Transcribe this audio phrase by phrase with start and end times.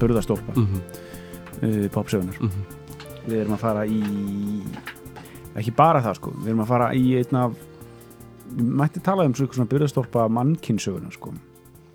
[0.00, 0.82] Burðastólpa mm -hmm.
[1.62, 2.78] e, popsögunar Mhm.
[3.26, 4.00] Við erum að fara í
[5.54, 6.30] ekki bara það sko.
[6.30, 7.52] Við erum að fara í einn af
[8.56, 11.34] við mætti tala um svona burðastólpa mannkinsögunar sko.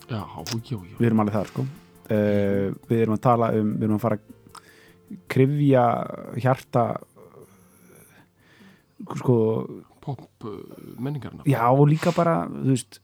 [0.10, 1.66] Já, já, já við erum alveg þar sko.
[2.10, 2.18] E,
[2.90, 4.35] við erum að tala um við erum að fara að
[5.27, 5.84] krifja
[6.41, 6.85] hjarta
[9.16, 9.35] sko
[10.05, 10.52] Pop uh,
[11.02, 12.99] menningarna Já, og líka bara, þú veist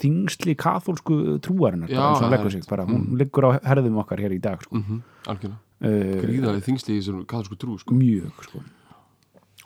[0.00, 3.16] þingsli kathólsku trúarinnar Já, eins er leggur sig, bara, hún Mm.
[3.18, 4.76] liggur á herðum okkar hér í dag sko.
[4.76, 7.94] mm Algjörlega uh, Gríðarlega þingsli í þessum kathólsku trú sko.
[7.94, 8.62] mjög sko.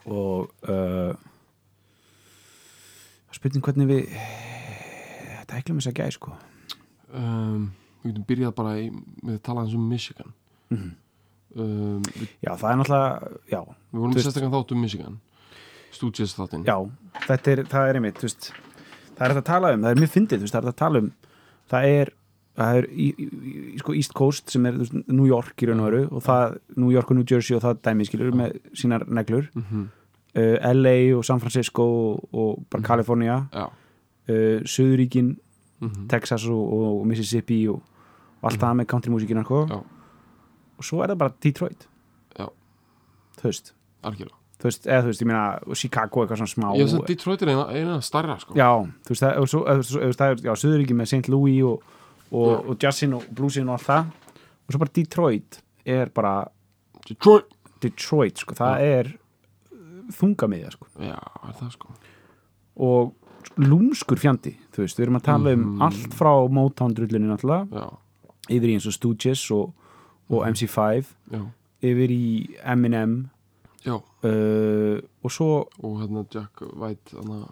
[0.07, 1.13] og uh,
[3.33, 6.35] spurning hvernig við þetta ætlum þess að gæði sko.
[7.15, 7.70] um,
[8.03, 8.89] Við getum byrjað bara í,
[9.23, 10.33] með að tala hans um Michigan
[10.73, 10.91] Mhm.
[11.57, 13.61] um, Við, já, það er náttúrulega já,
[13.93, 15.20] við vorum sérstaklega þátt um Michigan
[15.93, 16.77] Stúdjast þáttinn já,
[17.29, 18.53] þetta er, það er einmitt þú veist,
[19.17, 20.99] það er þetta að tala um, það er mjög fyndið það er þetta að tala
[21.03, 21.13] um
[21.73, 22.13] það er,
[22.57, 23.27] það er í, í,
[23.75, 26.59] í, sko East Coast sem er veist, New York í raun og veru og það,
[26.77, 29.87] New York og New Jersey og það dæmi skilur með sínar neglur mm -hmm.
[30.37, 32.87] uh, LA og San Francisco og, og bara Mhm.
[32.87, 33.69] California Já
[34.29, 35.37] uh, Suðuríkin,
[35.81, 36.07] mm -hmm.
[36.09, 37.83] Texas og, og, og Mississippi og,
[38.43, 39.67] og allt það með countrymúsíkina sko.
[39.67, 39.83] Mhm.
[40.79, 41.89] Og svo er það bara Detroit
[42.39, 42.47] Já.
[43.39, 46.85] þú veist, Algjörlega þú veist, eða þú veist, ég meina Chicago eitthvað svona smá Ég
[46.87, 48.55] veist að Detroit er eina, eina starra sko.
[48.55, 48.69] já,
[49.03, 51.29] þú veist, eða, svo, eða, það er já, Suðuríkin með St.
[51.33, 51.83] Louis og,
[52.31, 52.59] og, Já.
[52.71, 54.13] og jazzin og bluesin og allt það
[54.63, 56.35] og svo bara Detroit er bara
[57.09, 57.51] Detroit
[57.83, 59.11] Detroit, sko, það er
[60.15, 61.92] þungamiðja, sko Já, er það sko
[62.83, 63.13] og
[63.61, 65.83] lúmskur fjandi þú veist, við erum að tala um Mhm.
[65.83, 67.89] allt frá Motown-drullinu náttúrulega Já,
[68.48, 69.73] yfir í eins og Stooges og,
[70.31, 71.42] og MC5 já,
[71.83, 73.32] yfir í Eminem já
[73.91, 75.51] uh, og svo,
[75.83, 77.47] Og hérna Jack White hana,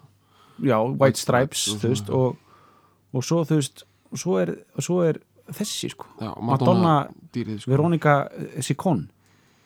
[0.59, 2.19] já, White Stripes Stripes þú veist, svona.
[2.19, 2.37] og,
[3.13, 3.83] og svo, þú veist
[4.21, 5.19] svo er, svo er
[5.51, 6.07] þessi, sko.
[6.21, 6.95] Já, Madonna,
[7.33, 7.71] dýrið sko.
[7.71, 8.15] Veronica
[8.61, 9.09] Ciccone.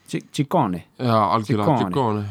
[0.08, 2.26] Ciccone, Já, algjörlega, Ciccone.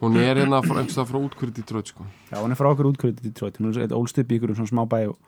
[0.00, 2.06] Hún er hérna frá, frá útkvörði Detroit sko.
[2.30, 4.70] Já, hún er frá okkur útkvöldið í Detroit, hún er ólst upp í ykkur svona
[4.70, 5.18] smá bæ og,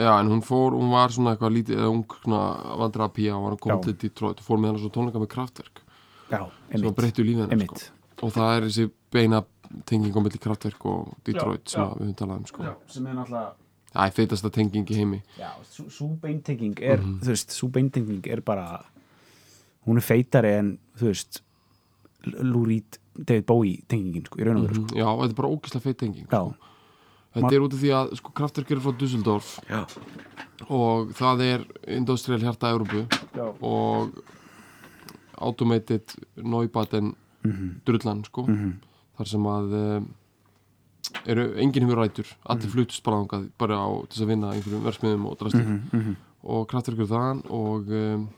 [0.00, 2.40] Já, en hún fór, hún var svona eitthvað lítið eða ung svona
[2.80, 5.32] vandra pía og var að koma til Detroit og fór með hann svo tónleika með
[5.34, 5.82] kraftverk
[6.30, 6.40] já,
[6.76, 7.90] sem breyttu lífið sko.
[8.26, 9.42] og það er þessi beina
[9.86, 11.88] tenging á milli kraftverk og Detroit Já, sem já.
[11.94, 12.62] við höfum talað um sko.
[12.62, 13.52] já, sem er náttúrulega
[13.90, 15.50] Það er feitasta tenging í heimi Já,
[15.90, 17.20] svo beintenging er, Mhm.
[17.24, 18.84] þú veist, svo beintenging er bara
[19.86, 21.40] hún er feitari en, þú veist
[22.26, 25.48] Lou Reed, David Bowie tengingin, sko, í raun og veru, sko Já, þetta er bara
[25.48, 26.54] ógislega feit tenging Já, sko.
[27.34, 29.80] Þetta er út af því að sko, kraftverk eru frá Dusseldorf já,
[30.68, 31.64] og það er
[31.96, 34.12] industrial hjarta Európu já og
[35.40, 38.42] automated Neubaden Mhm, drullan sko.
[38.44, 38.72] Mhm,
[39.16, 40.08] þar sem að um,
[41.24, 42.26] eru enginn hefur rætur.
[42.44, 42.72] Allir Mhm.
[42.74, 46.16] flutust bara þangað bara á þess að vinna einhverjum versmiðum og drastir mhm, mhm.
[46.44, 48.28] og kraftverkur þaðan og um,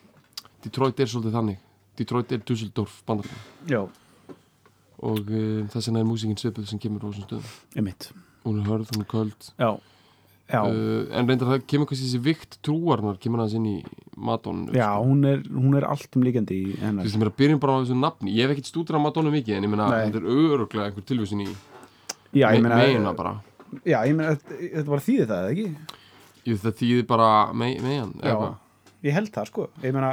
[0.62, 1.58] Detroit er svolítið þannig.
[1.98, 3.82] Detroit er Dusseldorf bandarinn Já,
[5.02, 7.50] og um, þess vegna er músíkin svipuð sem kemur á þessum stöðum.
[7.76, 8.12] Einmitt.
[8.44, 9.50] Hún er hörð, hún er köld.
[9.58, 9.80] Já,
[10.60, 13.76] uh, en reyndar það kemur kannski þessi vikt trúarnar kemur aðeins inn í
[14.22, 17.74] Madonna já hún, er, hún er allt um líkandi Þú veist, mér að byrjum bara
[17.74, 18.34] á þessu nafni.
[18.36, 20.02] Ég hef ekkert stúdur á Madonna mikið En ég meina, Nei.
[20.10, 21.48] þetta er öruglega einhver tilvísin í
[22.32, 23.32] Já, me- meina, Meina bara.
[23.84, 25.98] Já, ég meina, þetta var þýðið það, ekki?
[26.50, 28.36] Ég það þýðir bara me, megan Já,
[29.08, 29.66] ég held það, sko.
[29.82, 30.12] Ég meina,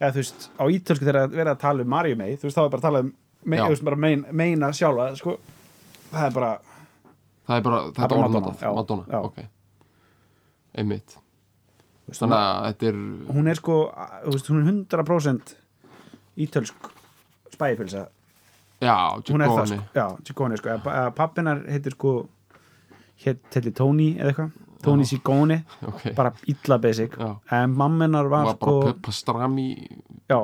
[0.00, 2.58] eða þú veist, á ítölsku þegar að vera að tala um Mario May, þú veist,
[2.58, 3.12] þá er bara að tala um
[3.44, 5.36] me, veist, bara mein, meina sjálfa, sko.
[6.12, 6.50] Það er bara,
[7.46, 9.18] Það er bara, er þetta bara er Madonna, já, Madonna, já.
[9.26, 9.38] ok.
[10.78, 11.10] Einmitt.
[12.02, 12.96] Þú veist, Þannig að þetta er
[13.36, 13.74] hún er sko,
[14.48, 14.66] hún er
[15.02, 15.52] 100%
[16.42, 16.78] ítölsk
[17.52, 18.02] spæðipilsa
[18.82, 20.74] Já, er það Giovanni sko, já, Ciccone sko,
[21.14, 22.12] pappinar heitir sko
[23.22, 24.50] heitir Tony eða eitthvað.
[24.82, 25.10] Tony Já.
[25.12, 25.56] Ciccone,
[25.92, 27.14] Ok, bara illa basic.
[27.14, 27.28] Já.
[27.54, 29.68] En mamminar var, Var sko bara pastrami
[30.32, 30.40] Já,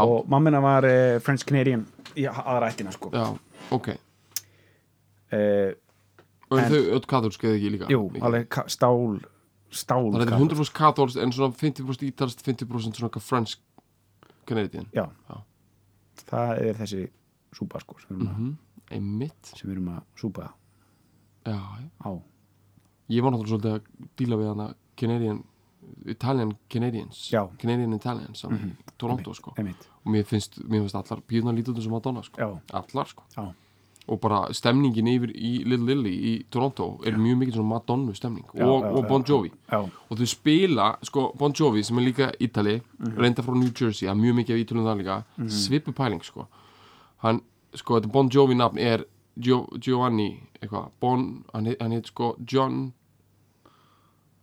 [0.00, 1.84] og mamminar var uh, French Canadian
[2.16, 3.12] í aðra ættina sko.
[3.12, 3.28] Já,
[3.76, 3.92] ok
[5.32, 5.72] uh,
[6.50, 8.22] Og En- þau öll katholsk eða ekki líka jú, Mikið.
[8.22, 9.20] alveg stál
[9.70, 10.72] stál að þetta er kaþólskt.
[10.72, 13.56] 100% katholsk En svona 50% ítalst, 50% svona French
[14.46, 15.08] Canadian já.
[15.28, 15.36] Já.
[16.30, 17.02] það er þessi
[17.52, 18.56] súpa sko sem við mm
[18.90, 20.52] Einmitt að, sem við erum að súpa
[21.46, 21.58] Já,
[22.04, 22.22] já
[23.08, 25.42] Ég var náttúrulega svolítið að díla við hana Canadian
[26.06, 27.48] Italian Canadians Já.
[27.58, 28.70] Canadian Italians mm -hmm.
[28.98, 32.60] Toronto sko einmitt og mér finnst, mér finnst allar píðunar út sem Madonna sko Já,
[32.72, 33.54] allar sko já,
[34.08, 38.44] og bara stemningin yfir í Little Lily í Toronto er mjög mikið svona Madonna stemning
[38.54, 39.50] Já, og, já, og Bon Jovi.
[39.72, 39.80] Já,
[40.10, 43.16] og þau spila, sko, Bon Jovi sem er líka Ítali, Mhm.
[43.18, 45.24] reynda frá New Jersey að mjög mikið af Ítalum það líka.
[45.48, 46.46] Svipu pæling, sko.
[47.18, 47.40] Hann,
[47.74, 49.04] sko, þetta Bon Jovi nafn er
[49.38, 50.90] Gio, Giovanni, eitthvað.
[51.00, 52.92] Bon, hann heit, hann heit sko John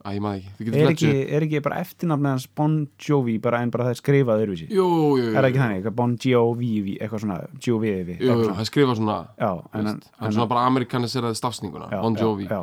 [0.04, 3.70] Æ, ég maður ekki, er ekki, er ekki bara eftirnafnið hans Bon Jovi bara en
[3.72, 4.66] bara það er skrifað öðruvísi?
[4.68, 8.68] Jú, jú, jú, er það ekki þannig, Bon Jovi eitthvað svona, Jovi jú, jú, hann
[8.68, 11.88] skrifa svona já, en, veist, hann er svona bara amerikaniseraði stafsninguna.
[11.94, 12.60] Já, Bon Jovi já,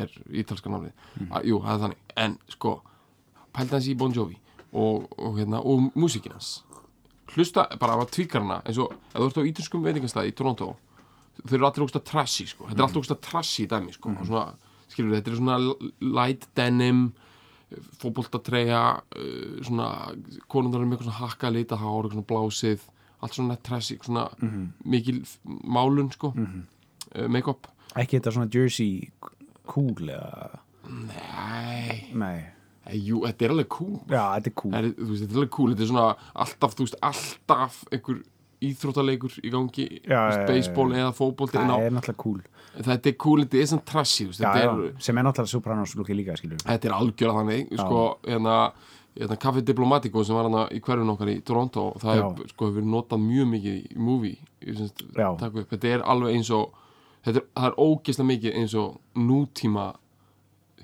[0.00, 1.06] er ítalska nafnið.
[1.20, 1.30] Mm.
[1.46, 2.74] jú, það er þannig, en sko
[3.54, 4.40] pælta hans í Bon Jovi
[4.72, 6.56] og, og, hérna, og músikinans
[7.36, 10.72] hlusta bara að tvíkarna eins og ef þú ert á ítalskum veitingastæði í Toronto
[11.44, 12.66] þau eru allir ógst að trashy sko.
[12.68, 14.10] þetta er allir ógst að trashy dæmi sko.
[14.10, 14.26] mm.
[14.26, 15.58] svona, skilur, þetta er svona
[16.20, 17.04] light denim
[18.00, 19.88] fótboltatreya uh, svona
[20.50, 22.86] konundar með eitthvað svona hakka lita hár, eitthvað svona blásið
[23.20, 24.28] allt svona trashy, svona
[24.88, 26.34] mikil málun sko.
[26.36, 26.60] Mm
[27.26, 27.66] make-up.
[27.98, 29.08] Ekki þetta svona Jersey
[29.66, 31.96] cool eða, nei.
[32.14, 32.38] Nei,
[32.88, 33.96] Eh, Jú, þetta er alveg cool.
[34.08, 34.74] Já, þetta er cool.
[34.78, 36.04] Er, þú veist, Þetta er alveg cool, þetta er svona
[36.44, 38.20] alltaf, þú veist, alltaf einhver
[38.60, 39.86] íþróttaleikur í gangi
[40.48, 42.40] baseball eða fótbolt það er náttúrulega cool.
[42.70, 46.60] Þetta er cool, þetta er svona trashy er, sem er náttúrulega Sopranos lúki líka skilur
[46.66, 48.58] þetta er algjörða þannig sko, hérna,
[49.16, 52.22] hérna Café Diplomatico sem var hana í hverfun okkar í Toronto það
[52.52, 54.36] sko, hefur verið notað mjög mikið í movie,
[54.76, 56.76] upp þetta er alveg eins og
[57.24, 59.90] þetta er, er ógeðslega mikið eins og nútíma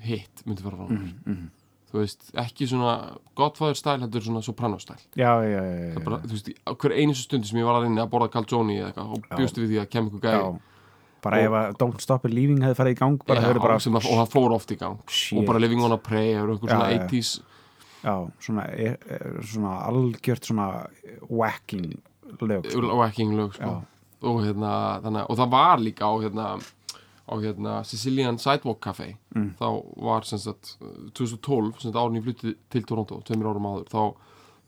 [0.05, 1.45] hit myndi fara frá mm, mhm.
[1.91, 2.93] Þú veist, ekki svona
[3.37, 6.49] Godfather stæl, heldur svona Soprano stæl já, já, já, já, það bara, þú veist,
[6.83, 9.63] hver einu stundi sem ég var að reyna að borða Calzoni eða eitthvað og bjóstu
[9.63, 10.47] við því að kem ykkur gæði já.
[11.27, 14.17] bara ef að Don't Stop Believing hefði farið í gang bara Já, bara að, og
[14.21, 15.37] það fór oft í gang Shit.
[15.39, 16.99] og bara Living on a Prayer og Já, svona já.
[17.07, 17.35] 80s
[18.03, 20.67] já, svona, er, er, svona algjört svona
[21.29, 21.93] whacking
[22.41, 22.97] lög sko.
[22.99, 23.77] whacking lög sko.
[24.21, 24.71] og, hérna,
[25.03, 26.47] þannig, og það var líka á hérna,
[27.27, 29.51] á hérna Sicilian Sidewalk Café Mm.
[29.59, 29.67] þá
[30.01, 30.77] var sem sagt
[31.13, 34.15] 2012, sem sagt árun ég flutti til Toronto, tveimur árum áður þá,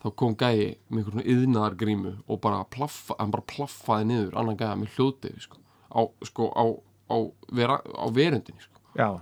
[0.03, 4.37] þá kom gæi með einhver svona yðnaðar grímu og bara plaffa, hann bara plaffaði niður
[4.37, 5.57] annan gæja með hljóðdefi sko,
[5.95, 6.63] á, sko, á,
[7.09, 7.17] á,
[7.51, 8.79] vera, á verundinni sko.
[8.95, 9.19] já,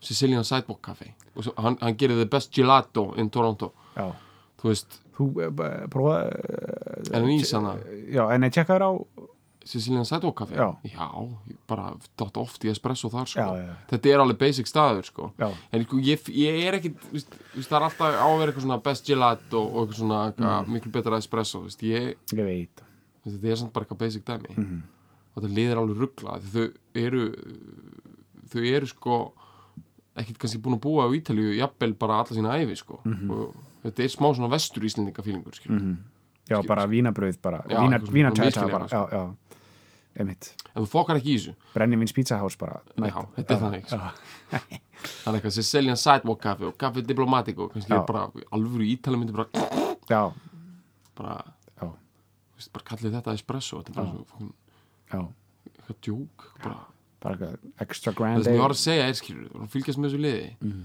[0.00, 3.72] Sicilian Sidewalk Café og svo, hann, hann gerir the best gelato in Toronto.
[3.96, 4.10] Já.
[4.62, 5.26] Þú veist, þú
[5.90, 6.16] prófa
[7.12, 7.76] hann ís hana
[8.10, 8.92] já, en ég tjekka þér á
[9.64, 10.68] Sicilian Sidewalk Café Já.
[10.84, 13.40] ég bara dátt oft í espresso þar sko.
[13.40, 13.74] Já, já.
[13.90, 15.32] þetta er alveg basic staður sko.
[15.38, 18.52] já, en sko, ég, ég er ekki víst, víst, það er alltaf á að vera
[18.52, 20.72] eitthvað svona best gelato og eitthvað svona Mm.
[20.72, 22.82] miklu betra espresso víst, ég, ég veit
[23.26, 24.82] þetta er samt bara eitthvað basic dæmi Mhm.
[25.36, 27.32] og þetta liðir alveg ruggla þau eru
[28.52, 29.32] þau eru sko
[30.18, 33.00] ekkert kannski búin að búa á Ítalíu jafnvel bara alla sína æfi sko.
[33.04, 33.30] Mhm.
[33.30, 33.54] og
[33.84, 35.96] þetta er smá svona vestur íslendinga fílingur mm
[36.50, 39.34] já, bara vínabrauð bara, Já, vína, eitthvað svona vínatæta misskilja bara, bara, já, já
[40.18, 41.54] einmitt, en þú fokkar ekki í þessu?
[41.74, 43.88] Brennivins pizza house bara Já, þetta er þannig
[45.02, 49.32] Það er eitthvað Sicilian Sidewalk Café og Café Diplomatico kannski er bara alvöru ítala myndi
[49.34, 49.48] bara
[50.10, 50.32] já,
[51.18, 51.36] bara,
[51.80, 54.54] já, þú veist, bara kallið þetta espresso þetta er bara svo fucking-
[55.12, 55.20] já.
[55.72, 56.76] eitthvað djúk bara.
[57.22, 60.22] bara eitthvað extra það grand sem ég var að segja er skilur fylgjast með þessu
[60.26, 60.56] liði.
[60.60, 60.84] Mhm.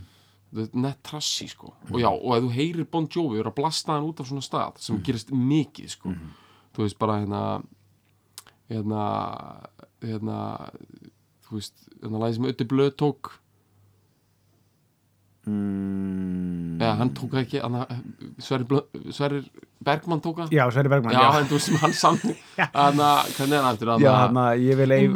[0.81, 1.73] nett trassi sko.
[1.91, 4.41] Og já, og ef þú heyrir Bon Jovi er að blasta hann út af svona
[4.41, 4.79] stað Mhm.
[4.79, 6.09] sem gerist mikið sko.
[6.73, 7.63] Þú veist bara hérna
[8.71, 9.03] hérna
[10.03, 10.37] hérna
[11.47, 13.31] þú veist, hérna lagið sem Ötti Blöð tók.
[15.47, 18.01] Mm, eða hann tók það ekki hann,
[18.43, 19.45] Sverrir
[19.87, 22.25] Bergmann tók það já, Sverri Bergman Já, já, en þú sem hann samt
[22.57, 23.91] Þannig að, hvernig er hann aftur?
[24.03, 25.15] Já, hann að ég vil eif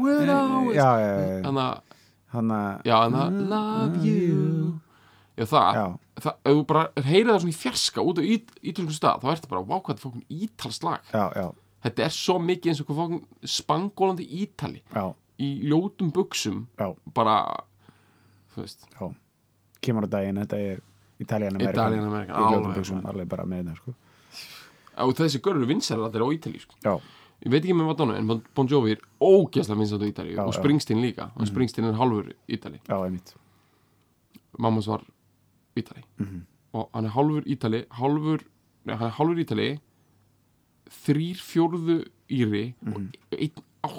[0.00, 0.88] will always já,
[1.46, 4.74] hann að Love you.
[5.38, 5.84] Já, það, Já.
[6.20, 9.30] það Ef þú bara heyrið það svona í fjarska út á ít, ítalskum stað þá
[9.36, 11.46] ertu bara, vá, hvað þetta fókum ítalslag já, já,
[11.82, 13.14] Þetta er svo mikið eins og hvað
[13.48, 14.82] spangólandi ítali.
[14.92, 15.06] Já,
[15.40, 17.38] í ljótum buksum já, bara,
[18.54, 18.84] þú veist.
[19.80, 20.82] Kemur á daginn, þetta er
[21.20, 21.72] Italian American.
[21.74, 23.94] Italian American, Í ljótum buxum, alveg bara með þetta sko.
[25.00, 26.74] og þessi görur vinsælar á Ítali sko.
[26.84, 26.92] já,
[27.46, 30.52] ég veit ekki með Madonna en Bon- Jovi er ógeðslega vinsælt á Ítali og.
[30.52, 32.80] Springsteen líka og Springsteen er halvur Ítali.
[32.88, 33.34] Já, einmitt.
[34.58, 35.00] Mammas var
[35.76, 36.02] Ítali.
[36.74, 38.44] Og hann er hálfur Ítali hálfur,
[38.84, 39.80] nei, hann er hálfur Ítali
[40.90, 41.96] þrýr fjórðu
[42.30, 42.98] Íri og
[43.34, 43.90] einn, á,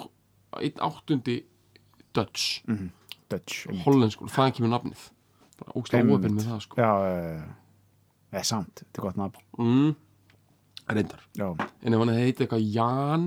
[0.60, 1.38] einn áttundi
[2.12, 2.62] Dutch,
[3.32, 3.82] Dutch einmitt.
[3.86, 5.02] hollenskur, það kemur nafnið.
[5.60, 6.80] Bara ógstlega óöfinn með það sko.
[6.80, 6.90] Já,
[8.32, 9.46] það er samt, þetta er gott nafn.
[9.58, 9.94] Mm,
[10.92, 11.24] reyndar.
[11.38, 11.48] Já,
[11.82, 13.26] en ef hann heitið eitthvað Jan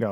[0.00, 0.10] já,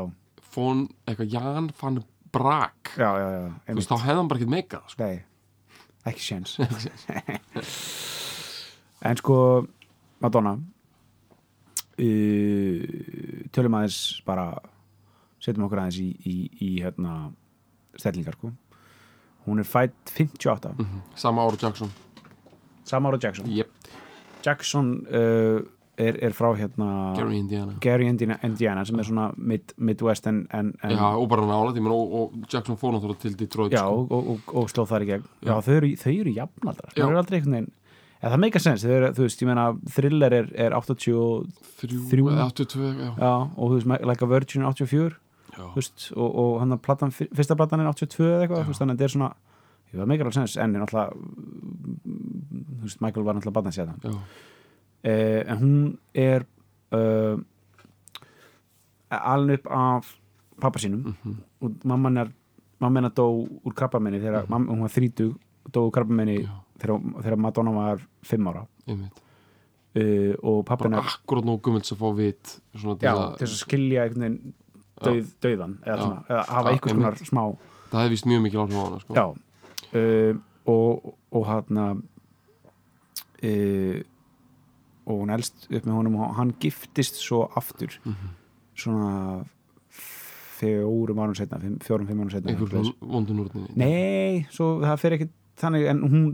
[0.55, 4.53] von, eitthvað Jan van Brak já, já, já þú veist, þá hefði hann bara ekkert
[4.53, 5.07] meikað sko.
[5.09, 5.25] Nei.
[6.09, 6.59] ekki séns.
[9.09, 9.35] En sko
[10.19, 10.57] Madonna
[11.99, 14.49] uh, tölum aðeins bara
[15.43, 16.37] setjum okkur aðeins í, í,
[16.67, 17.31] í hérna,
[17.99, 18.53] stellingar sko.
[19.49, 21.03] hún er fætt 58 Mhm.
[21.17, 21.91] Sama ára Jackson
[22.85, 23.69] sama ára Jackson Jep,
[24.45, 25.61] Jackson uh,
[25.99, 30.47] er, er frá hérna Gary Indiana Gary, Indiana, Indiana sem er svona mid, Midwest en,
[30.55, 34.07] en, en Já, og bara nála og, og Jackson fór náttúrulega til Detroit Já, sko.
[34.11, 37.03] og, og, og slóð þar í gegn Já, þau eru, eru jafnaldrar Já.
[37.03, 37.73] Þau eru aldrei einhvern veginn
[38.23, 41.47] ja, Það meika sens, þú veist, ég meina Thriller er, er 80 og,
[41.81, 42.29] Þrjú, Þrjú.
[42.33, 45.17] eða 82, já, já, og þú veist, Like a Virgin er 84
[45.55, 45.63] já.
[45.63, 48.73] þú veist, og, og hann að platan, fyr- fyrsta platan er 82 eða eitthvað, þú
[48.73, 49.35] veist, þannig að þetta er svona
[49.89, 51.11] það meikar alveg sens, en er náttúrulega
[52.79, 54.19] þú veist, Michael var náttúrulega barnað sér já.
[55.05, 56.45] eh, en hún er
[56.93, 57.39] uh,
[59.11, 60.17] alin upp af
[60.61, 61.37] pappa sínum Mhm.
[61.63, 62.29] og mamma hennar
[62.81, 64.51] mamma hennar dó úr krabbamenni þegar Mhm.
[64.51, 65.37] mamma, hún var þrítug
[65.73, 68.67] dó úr krabbamenni Já, þegar, þegar Madonna var fimm ára.
[68.89, 69.25] Einmitt.
[69.99, 74.05] Uh, og hennar akkurat nóg gummult að fá vit til að, til þess að skilja
[74.05, 74.55] einhvern veginn
[75.01, 77.43] döð, döðan eða, svona, eða hafa einhvers konar smá
[77.89, 79.13] það hefði vist mjög mikil áhrif á hana sko.
[79.17, 79.27] já.
[79.89, 80.33] Uh,
[80.69, 81.97] og, og hann uh,
[85.09, 87.97] og hún elst upp með honum og hann giftist svo aftur.
[88.05, 88.35] Mhm.
[88.79, 89.45] svona
[90.59, 92.55] fjórum árum setna fjórum, fimm árum setna
[93.75, 96.29] nei, svo það fer ekki þannig en hún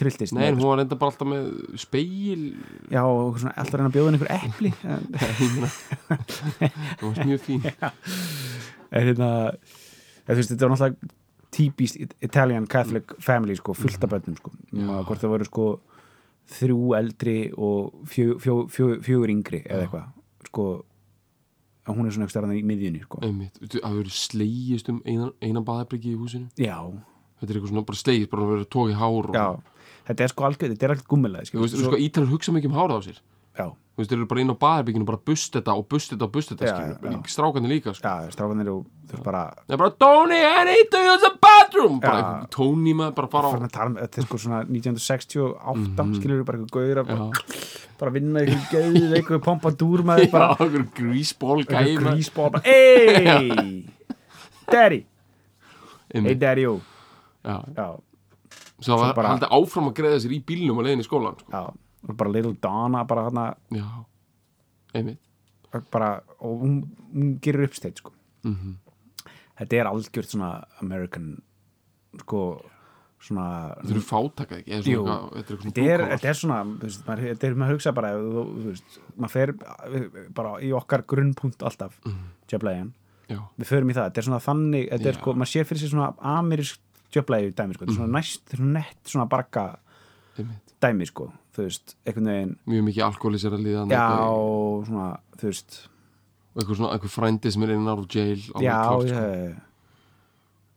[0.00, 2.42] trilltist Nei, hún var enda bara alltaf með speil
[2.90, 4.72] já, og svona alltaf reyna að bjóða henni einhver epli.
[4.90, 6.26] En,
[7.00, 7.64] það var mjög fín.
[8.90, 9.30] En hérna
[10.26, 11.16] þú veist, þetta var náttúrulega
[11.50, 14.84] típist Italian Catholic family sko, fullt af börnum sko, Já.
[14.86, 15.66] Maður, hvort það voru sko
[16.50, 20.68] þrjú eldri og fjö, fjö, fjö, fjögur yngri eða eitthvað sko.
[21.90, 23.22] Að hún er svona eitthvað í miðjunni sko.
[23.26, 26.50] einmitt, Veitu, að verið slegist um eina, eina baðabryggi í húsinu?
[26.60, 26.78] Já,
[27.40, 29.48] þetta er eitthvað svona bara slegist, bara að vera tók í hár og, já
[30.10, 32.78] þetta er sko algjör, þetta er algjör gummilega þú veist, sko, ítalir hugsa mikið um
[32.80, 33.20] hárað á sér.
[33.58, 36.24] Já, þú veist, þeir eru bara inn á baðarbygginu bara bust þetta og bust þetta
[36.28, 37.18] og bust þetta skilur, já.
[37.34, 38.06] strákandi líka sko.
[38.06, 41.32] já, stráfanir og þú veist bara það er bara, Tony, I need to use the
[41.42, 41.98] bathroom.
[42.00, 46.14] Bara Tony maður, bara fara á um, þetta er sko svona 1968 Mhm.
[46.20, 46.98] skilur bara eitthvað gauður
[48.00, 52.14] bara, vinna eitthvað gauð, eitthvað pompadúr maður bara einhver grísból eitthvað maður.
[52.14, 52.62] grísból bara,
[58.80, 61.50] svo það bara- haldið áfram að greiða sér í bílnum og leiðin í skólan sko.
[61.52, 61.62] já,
[62.08, 63.86] og bara little Donna bara hana, já,
[64.94, 65.18] einmitt.
[65.92, 66.80] Bara, og hún,
[67.14, 68.10] hún gerir uppstætt sko.
[68.42, 68.76] Mm
[69.60, 71.34] þetta er algjört svona American
[72.22, 72.42] sko
[73.20, 73.46] svona
[73.82, 74.78] þetta eru fátaka ekki?
[74.80, 78.96] Þetta er er, þetta er svona veist, maður, þetta er maður hugsa bara þú, veist,
[79.20, 79.52] maður fer
[80.38, 81.98] bara í okkar grunnpunkt alltaf
[83.30, 84.08] já, við förum í það.
[84.08, 86.08] Þetta er svona þannig, þetta er sko, maður sér fyrir sig svona
[86.38, 86.80] amerísk
[87.16, 89.68] jöfnlegi dæmi sko, þetta er svona næst, þetta er svona nett svona
[90.40, 90.74] einmitt.
[90.82, 95.80] dæmi sko, þú veist, einhvern veginn mjög mikið alkoholisera líðan já, eitthvað, svona, þú veist
[96.50, 99.62] og eitthvað svona, eitthvað frændi sem er inn á jail alveg já, klárt, sko.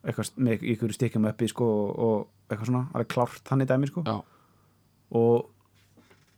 [0.04, 4.06] eitthvað með ykkur stikjum uppi sko og eitthvað svona, alveg klárt þannig dæmi sko.
[4.06, 4.16] Já.
[5.18, 5.50] og,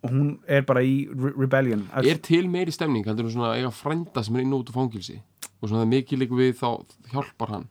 [0.05, 1.87] og hún er bara í re rebellion.
[1.97, 4.79] Er til meiri stemning heldur en svona eiga frænda sem er inn og út úr
[4.79, 5.19] fangilsi
[5.59, 6.69] og svona það er mikið líka við þá
[7.13, 7.67] hjálpar hann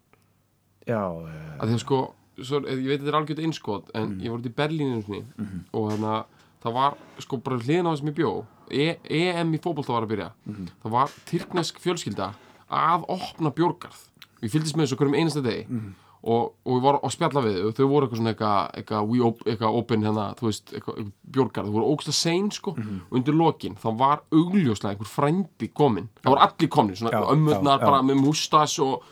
[0.87, 1.99] já, eh, að því að sko,
[2.43, 4.21] svo, ég veit að þetta er algjört einskot en Mhm.
[4.23, 5.25] ég var út í Berlín einu sinni
[5.73, 6.25] og þannig að
[6.65, 10.03] það var sko bara hliðin á það sem ég bjó e EM í fótbolta var
[10.07, 10.67] að byrja Mhm.
[10.85, 12.35] það var tyrknesk fjölskylda
[12.71, 14.09] að opna bjórgarð
[14.43, 15.95] ég fylgdist með þessu hverjum einasta degi Mhm.
[16.25, 18.35] og, og ég var að spjalla við og þau voru eitthvað svona
[18.73, 19.05] eitthvað,
[19.45, 23.01] eitthvað, open hérna, þú veist, eitthvað, bjórgarð þau voru ógsta sein sko Mhm.
[23.11, 27.79] og undir lokin þá var augljóslega einhver frændi komin það voru allir komin, svona ömmurnar
[27.81, 29.03] bara með mustas og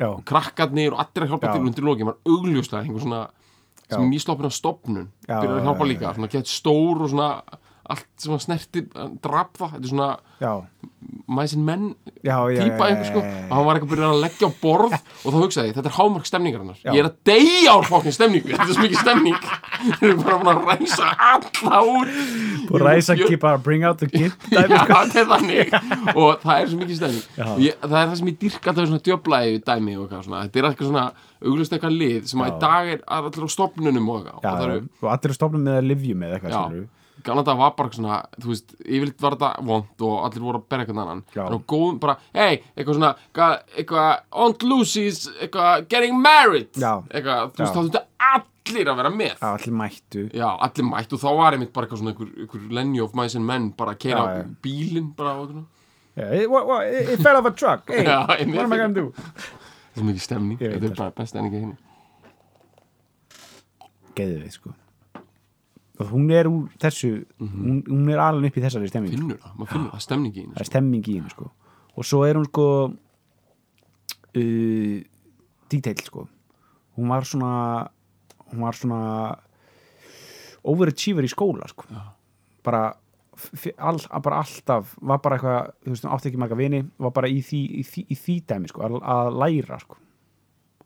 [0.00, 1.52] já, krakkarnir og allir að hjálpa Já.
[1.56, 3.22] til undir lokin var augljóslega einhver svona
[3.86, 7.28] sem nýstoppin á stopnun byrjar að hjálpa já, já, líka, svona gett stór og svona
[7.92, 8.82] allt sem að snerti
[9.22, 10.08] drap það, þetta er svona
[10.42, 10.52] já,
[11.38, 11.84] mæsin menn
[12.24, 13.22] já, já, típa já, einhver sko.
[13.22, 15.90] já, og hann var eitthvað byrjað að leggja á borð og þá hugsaði ég, þetta
[15.90, 16.80] er hámark stemningar hennar.
[16.82, 16.90] Já.
[16.92, 18.50] ég er að deyja á fokkin stemningu.
[18.52, 19.38] Þetta er svo mikið stemning.
[20.00, 22.12] Þeir eru bara að ræsa alla út.
[22.66, 24.98] Og ræsa ekki bara bring out the dæmi Já, sko.
[24.98, 25.76] þetta er þannig.
[26.16, 27.24] Og það er svo mikið stemning.
[27.36, 27.46] Já.
[27.66, 30.62] Ég, það er það sem ég dyrka alltaf svona djöflaði dæmi og eitthvað svona, þetta
[30.62, 31.06] er eitthvað svona
[31.46, 35.10] auglust eitthvað lið sem að í dag er allir á stopnunum og já, og og
[35.12, 36.86] allir að stofna með að livju með eitthvað
[37.24, 40.84] Þetta var bara svona þú veist, yfirleitt var þetta vond og allir voru að berja
[40.86, 41.22] eitthvað annan.
[41.32, 46.70] Á góðum bara, hey, eitthvað svona eitthvað, Aunt Lucy's eitthvað, getting married.
[46.76, 49.32] Eitthvað, þú veist, þá þurftu allir að vera með.
[49.40, 50.26] Já, allir mættu.
[50.34, 53.40] Já, allir mætt og þá var einmitt bara eitthvað svona einhver, einhver Lenny of Mice
[53.40, 54.52] and Men bara að keira Já, já.
[54.66, 55.64] bílinn bara og eitthvað
[56.16, 57.88] yeah, it, it it fell off a truck.
[57.92, 59.12] Hey, Já, what am I gonna do?
[59.96, 61.76] Það er mikið stemning, Ég þetta er bara best stemning í henni
[64.16, 64.72] geðvið sko.
[64.72, 64.85] og
[66.04, 67.10] hún er úr þessu
[67.40, 70.42] hún, hún er alveg upp í þessari stemming finnur það, maður finnur það, stemningi í
[70.42, 70.72] henni, það er sko.
[70.72, 71.46] stemming í henni sko.
[71.96, 72.66] Og svo er hún sko
[74.36, 74.96] uh,
[75.72, 76.26] detail sko.
[76.96, 77.52] Hún var svona
[78.52, 79.00] hún var svona
[80.66, 81.86] overachiever í skóla sko.
[81.90, 82.02] Já.
[82.66, 82.82] bara,
[83.78, 87.30] all, bara alltaf var bara eitthvað, þú veist, hún átti ekki marga vini var bara
[87.30, 89.98] í því, í því, í því dæmi sko, að, að læra sko.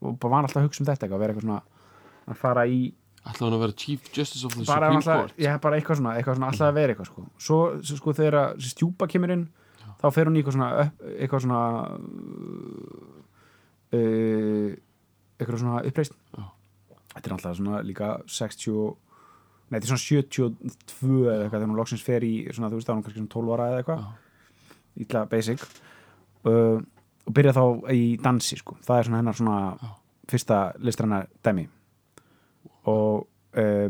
[0.00, 1.62] Og bara var alltaf að hugsa um þetta eitthvað, að vera eitthvað svona
[2.30, 2.80] að fara í
[3.20, 6.00] ætlaði hann að vera Chief Justice of the bara, Supreme alltaf, Court já, bara eitthvað
[6.00, 7.24] svona, eitthvað svona alltaf að vera eitthvað sko.
[7.36, 9.48] svo, svo sko þegar stjúpa kemur inn
[10.00, 10.70] þá fer hún í eitthvað svona
[11.18, 11.60] eitthvað svona
[13.96, 14.70] uh,
[15.40, 16.46] eitthvað svona uppreist Já.
[17.14, 18.78] þetta er alltaf svona líka 60
[19.70, 22.88] nei, þetta er svona 72 eða eitthvað þegar hún loksins fer í svona, þú veist,
[22.88, 25.66] þá er hún kannski svona 12 ára eða eitthvað ítla basic
[26.48, 28.78] uh, og byrja þá í dansi sko.
[28.86, 29.92] það er svona hennar svona Já.
[30.32, 31.68] fyrsta listræna dæmi
[32.88, 33.26] og
[33.58, 33.88] uh,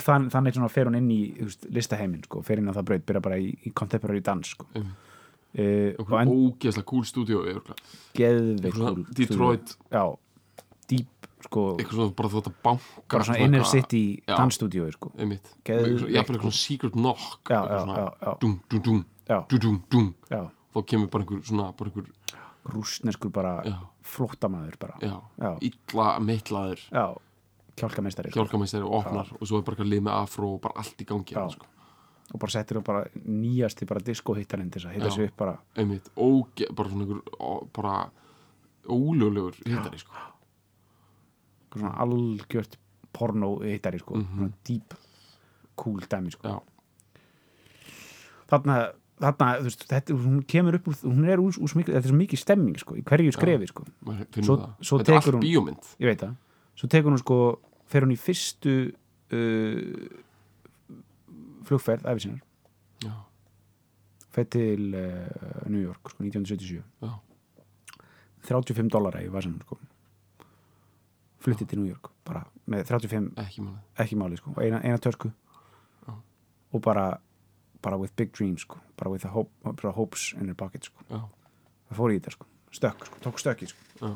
[0.00, 3.08] þann, þannig svona fer hún inn í veist, listaheimin, sko, fer inn á það braut
[3.08, 4.68] byrja bara í, í contemporary dans sko.
[4.78, 4.94] Um,
[5.56, 7.42] uh, og enn ógeðslega cool stúdíu
[8.16, 9.76] geðveikt cool Detroit.
[9.92, 10.04] já,
[10.90, 15.12] deep sko, eitthvað svona bara þú ætti að banka bara svona inner city dansstúdíu sko.
[15.20, 20.42] eitthvað svona secret knock já, já, já, dum, dum, dum já.
[20.74, 22.10] þá kemur bara einhver svona bara einhver,
[22.66, 24.98] rústneskur bara já, flóttamaður bara.
[25.62, 26.82] Illa meitlaður
[27.76, 28.40] já kjálkameistari sko.
[28.40, 31.34] hjálkamæstari og opnar og svo er bara lið með afró og bara allt í gangi
[31.34, 31.40] Já.
[31.40, 31.66] hérna, sko.
[32.34, 35.10] og bara settir þú bara nýjasti bara diskohittarinn til þess að Já.
[35.14, 38.10] sig upp bara einmitt, óge, bara svona einhver bara
[38.88, 40.12] ólöglegur hittari sko.
[41.76, 42.76] svona algjört
[43.12, 44.36] porno hittari sko, Mhm.
[44.38, 44.94] svona deep
[45.76, 46.62] cool dæmi sko
[48.48, 52.06] þarna, þarna þú veist, þetta, hún kemur upp úr, hún er úr, úr smikli, þetta
[52.06, 53.84] er svo mikið stemming sko, í hverju skrefi sko,
[54.40, 56.36] Svo- þetta er allt bíómynd ég veit það
[56.76, 57.36] svo tekur hún sko,
[57.88, 60.22] fer hún í fyrstu uh,
[61.66, 62.42] flugferð æfisinnar,
[64.36, 67.12] fer til uh, New York sko, 1977 já,
[68.46, 69.78] 35 dollara í vasanum sko.
[71.42, 75.30] Fluttið til New York, bara með 35 ekki manni ekki máli sko, eina, eina törsku
[76.06, 76.12] Já.
[76.74, 77.08] og bara
[77.82, 81.04] bara with big dreams sko, bara with the hope, bara hopes in her pocket sko,
[81.10, 81.20] já,
[81.90, 82.46] það fór í þetta sko.
[82.74, 84.10] Stökk sko, tók stökki sko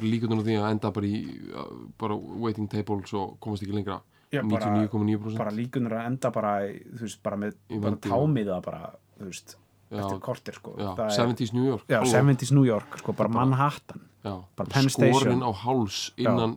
[0.00, 1.18] líkundun á því að enda bara í
[1.52, 4.00] uh, bara waiting tables og komast ekki lengra.
[4.32, 8.92] Já, bara- 99,9% bara líkunar að enda bara þú veist, bara með, bara támiða bara,
[9.18, 9.56] þú veist,
[9.90, 11.84] já, eftir kortir sko, já, Það er, 70s New York.
[11.88, 12.14] Já, alveg.
[12.14, 14.06] 70s New York sko, bara Manhattan.
[14.22, 15.18] Bara Penn Station.
[15.18, 16.56] skorinn á háls innan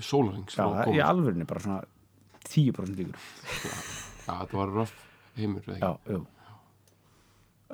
[0.00, 1.82] sólarings í alvörinu bara svona
[2.48, 3.20] 10% líkur.
[4.26, 4.92] Þetta var röff
[5.36, 5.62] heimur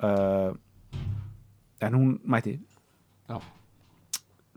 [0.02, 0.52] uh,
[1.81, 2.59] en hún mæti.
[3.28, 3.40] Já,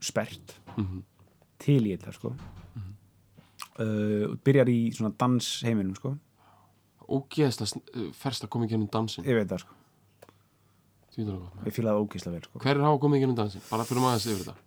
[0.03, 1.01] spert mhm,
[1.61, 2.35] til í þetta sko.
[3.75, 6.13] Uh, og byrjar í svona dansheiminum sko.
[7.05, 9.75] Ógeðslega ferst að koma í gennum dansin ég veit það sko,
[11.15, 12.61] það ég fílaði ógísla vel sko.
[12.63, 14.61] Hver er hafa komið í gennum dansin bara fyrir maður að yfir þetta.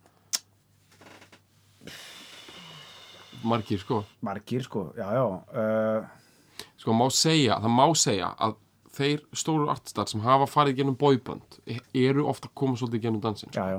[3.49, 4.05] Margir sko.
[4.27, 5.25] Margir sko, já já.
[5.57, 8.57] Uh, sko má segja, það má segja að
[8.99, 11.59] þeir stóru artistar sem hafa farið gennum boyband
[11.95, 13.79] eru ofta að koma svolítið gennum dansin já já,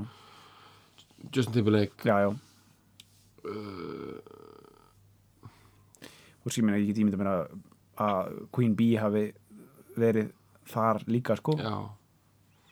[1.28, 2.08] Justin Timberlake.
[2.08, 2.30] Já já.
[6.46, 7.44] Og sem ég get ímynda mér að,
[8.06, 9.26] að Queen Bee hafi
[10.00, 10.32] verið
[10.70, 11.56] þar líka sko.
[11.60, 11.76] Já,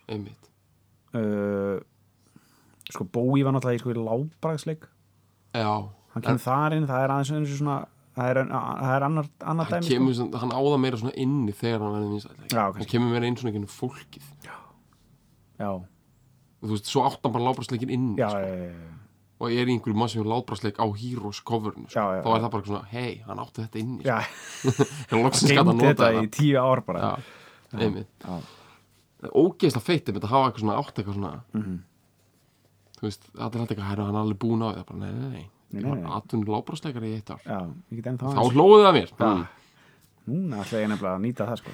[0.08, 0.52] einmitt.
[1.18, 1.80] Uh,
[2.92, 4.88] sko Bowie var náttúrulega í sko í lábræðsleik
[5.58, 5.72] já,
[6.14, 7.78] hann kemur þar inn, það er aðeins eins og svona
[8.18, 10.28] það er, það er annar, annar dæmi kemur sko.
[10.44, 13.56] hann áða meira svona inni þegar hann er vinsæll Já, hann kemur meira inn svona
[13.56, 14.30] gennum fólkið.
[14.46, 14.60] Sko.
[15.60, 15.72] já,
[16.62, 18.40] þú veist, svo átt hann bara lábrasleikin inni já, sko.
[18.40, 18.94] já, já,
[19.38, 22.06] og er í einhverju massíum lábrasleik á Heroes coverinu sko.
[22.26, 24.18] Þá er það bara svona, hei, hann átti þetta inni já,
[25.12, 27.04] hann nota þetta í tíu ár bara.
[27.04, 28.10] Já, einmitt.
[28.24, 28.40] já,
[29.34, 31.78] ógeðslega feitt að hafa eitthvað svona átt eitthvað svona Mhm.
[32.98, 34.78] þú veist, allir hætti eitthvað, herra, hann er alveg búin á því.
[34.82, 37.42] Það bara, nei, nei, nei, ég atvinnur lábrasleikar í eitt ár.
[37.46, 37.60] Já,
[37.94, 39.12] ég þá hlóðið það mér.
[39.22, 39.46] Mm.
[40.28, 41.72] núna ætla ég nefnilega að nýta það sko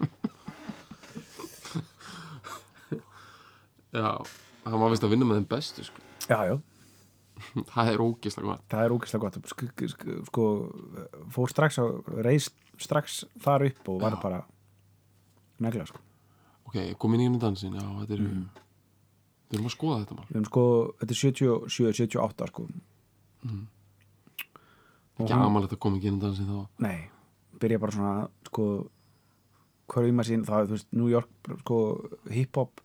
[3.92, 4.10] já,
[4.64, 6.02] hann var vist að vinna með þeim bestu sko.
[6.28, 6.56] já, já,
[7.74, 8.64] það er ógeðslega gott.
[8.68, 9.38] Það er ógeðslega gott.
[9.48, 10.44] Sk sk sk sko,
[11.32, 11.84] fór strax á
[12.20, 12.50] reis
[12.80, 14.20] strax þar upp og var Já.
[14.22, 14.40] bara
[15.60, 16.00] negla sko.
[16.70, 18.44] Ok, komin í henni dansin, já, þetta er Mhm.
[19.50, 20.26] við erum að skoða þetta mál.
[20.30, 20.64] Við erum sko,
[21.00, 22.66] þetta er 77, 78 sko.
[25.20, 26.60] Og ekki amalegt að koma í henni dansin þá.
[26.80, 27.10] Nei,
[27.60, 28.66] byrja bara svona sko
[29.90, 31.78] hverjum að sín, það er þú veist New York sko
[32.30, 32.80] hip-hop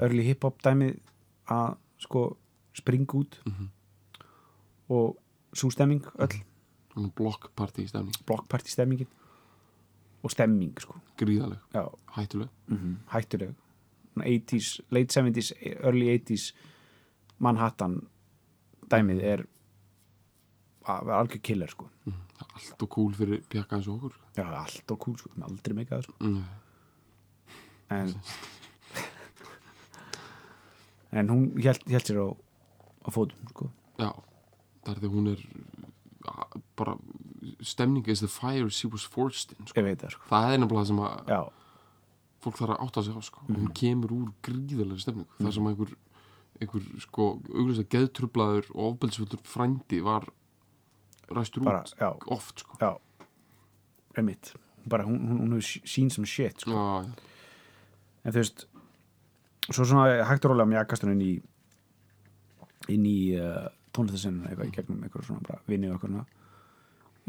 [0.00, 0.92] early hip-hop dæmi
[1.50, 2.36] að sko
[2.74, 3.40] springa út.
[3.46, 3.68] Mhm.
[4.88, 5.16] og
[5.54, 6.42] svo stemming öll.
[6.92, 9.06] Svona blokkpartí stemning, blokkparti stemmingin.
[10.22, 10.94] Og stemming sko.
[11.16, 12.48] Gríðaleg, já, hættuleg.
[12.68, 13.54] Mm hættuleg.
[14.12, 15.52] Svona 80s, late 70s,
[15.84, 16.52] early 80s
[17.38, 18.06] Manhattan
[18.90, 19.44] dæmið er
[20.84, 21.88] að vera algjör killer sko.
[22.04, 22.12] Mm.
[22.40, 24.24] Er allt og cool fyrir pjakka eins og okkur sko.
[24.36, 26.12] já, allt og cool sko, aldrei meikað sko.
[26.20, 26.44] Mm.
[27.90, 28.14] en
[31.12, 32.28] en hún held, held sér á,
[33.04, 33.70] á fótum sko.
[34.00, 34.10] Já,
[34.84, 35.42] það er því hún er
[36.78, 36.96] bara
[37.60, 39.82] stemning is the fire she was forged in sko.
[39.82, 40.28] það sko.
[40.30, 41.40] Það er nefnilega sem að já,
[42.42, 43.44] fólk þarf að átta sig á sko.
[43.48, 45.94] hún kemur úr gríðalega stemningu það sem einhver,
[46.60, 50.28] einhver sko, auglust að geðtrublaður og ofbeldsfjöldur frændi var
[51.32, 52.78] ræstur bara, út já, oft sko.
[52.80, 52.96] já.
[54.18, 54.54] Emitt,
[54.86, 56.76] bara hún, hún, hún hefur sín sem shit sko.
[56.76, 57.30] Já, já.
[58.22, 58.66] en þú veist
[59.70, 61.32] svo svona hægt og rólega mjakast hún inn í
[62.92, 66.24] inn í uh, tónlistasinn eitthvað í gegnum eitthvað svona bara vinni og eitthvað svona.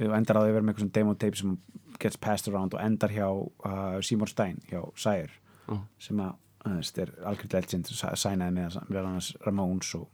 [0.04, 1.58] Og endar að þau með eitthvað svona demo tape sem
[2.02, 5.30] gets passed around og endar hjá uh, Seymour Stein, hjá Sire
[5.70, 5.78] Já.
[6.02, 10.08] sem að, þú veist, er algjörð legend sæ- sænaði með meðal annars Ramones og,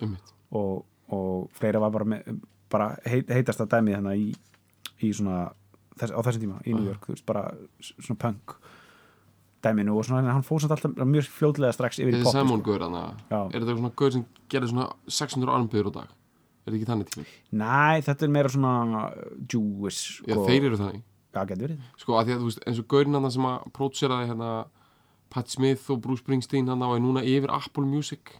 [0.00, 0.32] einmitt.
[0.56, 2.40] og, og fleira var bara, með,
[2.72, 4.30] bara heit, heitast að dæmið hérna í,
[5.04, 5.44] í svona
[6.00, 7.44] þess, á þessum tíma í New York, þú veist, bara
[7.92, 8.56] svona punk
[9.64, 12.78] dæminu og svona, hann fóð samt alltaf mjög fljótlega strax yfir í poppi Simon sko.
[12.78, 13.40] Já.
[13.50, 14.86] Er þetta svona Gaur sem gerði svona
[15.18, 16.08] 600 armbyrður á dag
[16.68, 17.26] Er þetta ekki þannig tími?
[17.58, 20.44] Næ, þetta er meira svona uh, Jewish Já, sko.
[20.46, 23.18] þeir eru þannig Já, getur verið Sko, að því að þú veist, eins og Gaurin
[23.18, 24.50] hana sem að prótseraði hérna
[25.32, 28.36] Pat Smith og Bruce Springsteen hana og er núna yfir Apple Music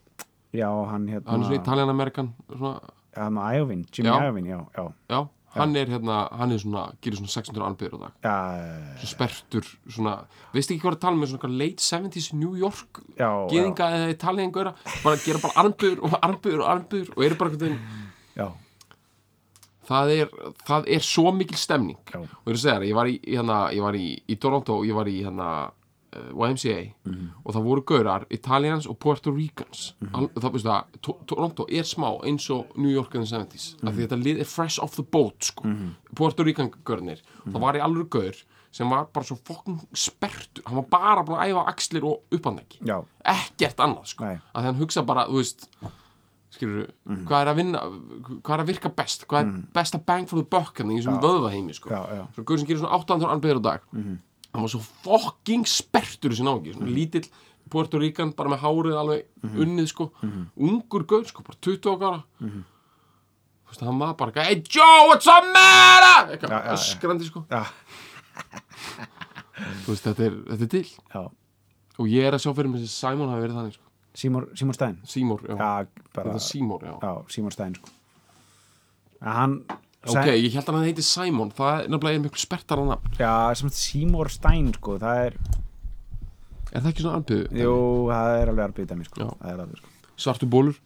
[0.55, 2.79] Já, hann hérna Hann er svona Italian-Amerikan svona,
[3.19, 4.29] Hann Iovine, Jimmy Já.
[4.29, 5.21] Iovine, já, já Já,
[5.55, 8.15] hann er hérna Hann er svona, gerir svona 600 armbyrður á dag.
[8.23, 8.37] Já,
[9.01, 10.15] Svona sperrtur, svona
[10.55, 13.91] Veist ekki hvað er að tala með svona eitthvað late 70s New York já, Geðinga
[13.99, 17.75] eða Italian Gaura Bara gera bara armbyrður og armbyrður og armbyrður Og eru bara
[18.39, 18.49] já,
[19.89, 20.33] það er,
[20.69, 21.99] það er svo mikil stemning.
[22.13, 22.21] Já.
[22.21, 24.79] og ég er að segja þér, ég var í, hérna, ég var í, í Toronto,
[24.87, 25.49] ég var í hérna
[26.19, 27.31] uh, YMCA Mhm.
[27.45, 29.95] og það voru gaurar Italians og Puerto Ricans.
[30.13, 33.75] Al, það, veistu það, to Toronto er smá eins og New York in the 70s
[33.77, 33.97] af Mhm.
[33.97, 35.65] því þetta lið er fresh off the boat sko.
[36.15, 37.21] Puerto Rican gaurnir.
[37.47, 37.53] Mhm.
[37.55, 38.35] það var í alveg gaur
[38.71, 42.79] sem var bara svo fokkin sperrtur, hann var bara búin að æfa axlir og upphandeggi
[42.85, 44.25] já, ekkert annað sko.
[44.25, 45.69] Að hann hugsa bara, þú veist
[46.51, 47.81] skilur hvað er að vinna
[48.43, 51.21] hvað er að virka best, hvað er besta bang for the buck hérna í þessum
[51.21, 51.91] vöðvaheimi sko.
[51.91, 53.81] já, já, svo guður sem gerir svona 800 anbeður á dag
[54.55, 57.29] hann var svo fokking sperrtur þessi náungi, svona lítill
[57.69, 60.07] Puerto Rican, bara með hárið alveg unnið sko,
[60.57, 62.23] ungur gaur sko, bara 20 ára.
[62.41, 66.79] Þú veist, hann var bara hey Joe, what's up matter eitthvað já, já.
[66.79, 67.43] öskrandi sko.
[67.53, 67.67] Já,
[69.85, 70.87] þú veist, þetta er, þetta er til.
[71.13, 71.23] Já.
[71.99, 73.85] og ég er að sjá fyrir mig sem Simon hafi verið þannig sko.
[74.19, 74.97] Seymour, Stein?
[75.07, 77.93] Seymour, já, Seymour, Stein sko.
[79.21, 79.55] En hann
[80.07, 83.33] Ok, ég held að hann heiti Simon, það er nefnilega er miklu spertara nafn Já,
[83.59, 85.39] sem Seymour Stein sko, það er,
[86.71, 87.49] Er það ekki svona anbyðu?
[87.59, 87.73] jú,
[88.13, 89.31] það er alveg arbið dæmi sko, Já.
[89.65, 90.79] alveg sko Svartu bólur,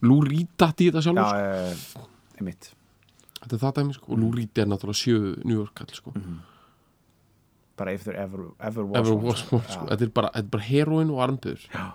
[0.81, 2.01] í þetta Já, sjálfur sko.
[2.01, 2.70] e, einmitt
[3.42, 6.14] Þetta er það dæmi sko, og Reed er náttúrulega sjö New York kall sko
[7.77, 9.57] bara if there ever, ever was Ever one, was sko.
[9.57, 9.87] one, sko.
[9.88, 11.87] Þetta er bara, bara heroin og armbyður Já.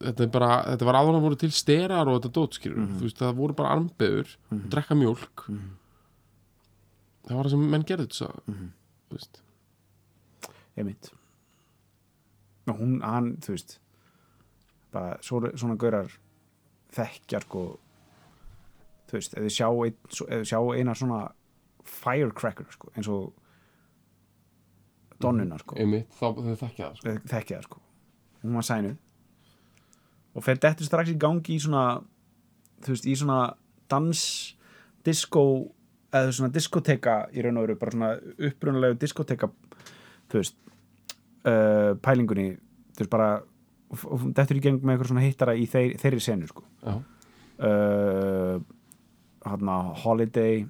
[0.00, 2.98] Þetta er bara, þetta var áður að voru til sterar og þetta dót skilur Mhm.
[2.98, 5.44] Þú veist, það voru bara armbyður og drekka mjólk.
[7.26, 8.70] Það var það sem menn gerði þetta Mhm.
[9.10, 9.40] Þú veist.
[10.78, 11.10] Einmitt.
[12.68, 13.78] Og hún, hann, þú veist
[14.92, 16.08] bara svona, gaurar
[16.92, 17.78] þekkjar sko
[19.08, 21.32] þú veist, ef þið sjá, ein, sjá eina svona
[21.84, 23.32] firecracker sko, eins og
[25.20, 27.08] donnuna sko, Einmitt, þá þau þekkja það sko.
[27.08, 27.80] Þek- þekkja það sko.
[28.44, 28.96] Hún var sænuð
[30.34, 32.00] og fer dettur strax í gangi í svona
[32.84, 33.40] þú veist, í svona
[33.90, 34.22] dans
[35.06, 35.44] disco
[36.10, 38.10] eða svona diskoteka í raun og veru, bara svona
[38.48, 39.50] upprunalegu diskoteka
[40.30, 40.56] þú veist
[41.46, 42.50] uh, pælingunni
[42.94, 43.30] þú veist bara
[44.36, 46.62] dettur í geng með eitthvað svona hittara í þeir, þeirri senu sko.
[47.60, 48.60] Uh,
[49.44, 50.62] hana, Holiday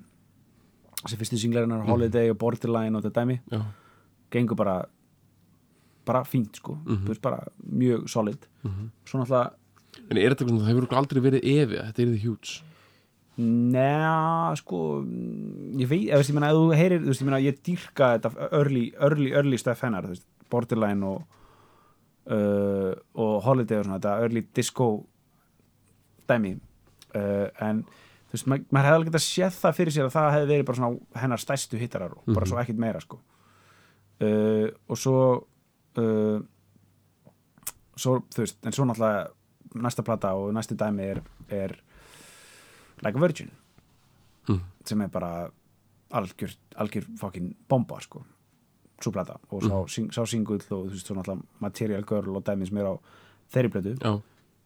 [1.03, 3.37] þessi fyrstu singlarinnar Holiday og Borderline og þetta dæmi.
[3.53, 3.61] Já,
[4.33, 4.81] gengur bara
[6.11, 7.05] bara fínt sko, Mhm.
[7.07, 8.46] þú veist bara mjög solid.
[9.07, 9.51] Svo náttúrulega
[10.11, 12.61] En er þetta eitthvað svona, það hefur aldrei verið evi Þetta er þið huge?
[13.40, 14.79] Neða sko
[15.81, 19.57] ég veit, ef þú heyrir þú veist, ég meina, ég dýrka þetta early, early, early
[19.59, 21.23] stuff hennar, þú veist, Borderline og
[22.31, 24.88] uh, og Holiday og svona, þetta early disco
[26.29, 26.53] dæmi.
[27.14, 27.83] Uh, en
[28.31, 30.66] þú veist, ma maður hefði alveg getað séð það fyrir sér að það hefði verið
[30.68, 33.18] bara svona hennar stærstu hittarar og bara svo ekkit meira sko.
[34.20, 35.16] Uh, og svo
[35.98, 36.40] uh,
[37.96, 39.29] svo, þú veist, en svo náttúrulega
[39.81, 41.76] næsta plata og næsti dæmi er, er
[43.00, 43.50] Like a Virgin.
[44.48, 44.61] Mm.
[44.85, 45.50] sem er bara
[46.11, 48.24] algjör, algjör fokkin bomba sko.
[49.00, 49.38] Svo plata.
[49.50, 50.11] Og sá, mm.
[50.12, 52.94] sá singull og þú veist svo náttúrulega Material Girl og dæmi sem er á
[53.53, 53.94] þeirri plötu.
[54.00, 54.20] Já.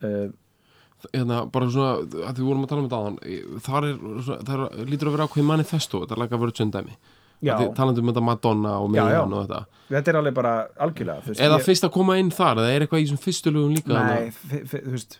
[0.04, 0.32] Uh,
[1.12, 3.98] hérna, bara svona, að við vorum að tala um þetta áðan þar er,
[4.48, 6.96] það lítur að vera ákveðin manifesto, þetta er like a virgin dæmi
[7.76, 8.90] talandi um þetta Madonna og.
[8.90, 9.61] Megan og þetta
[9.94, 12.80] þetta er alveg bara algjörlega veist, eða ég- fyrst að koma inn þar, eða er
[12.87, 14.30] eitthvað í þessum fyrstu lögum líka nei,
[14.72, 15.18] þú veist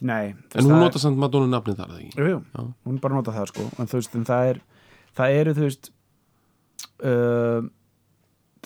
[0.00, 2.12] nei, en hún nota samt Madonna nafnið þar, eða ekki?
[2.18, 4.60] er, jú, jú, hún bara nota það sko en þú veist, en það er
[5.16, 5.90] það eru þú veist
[7.04, 7.62] uh,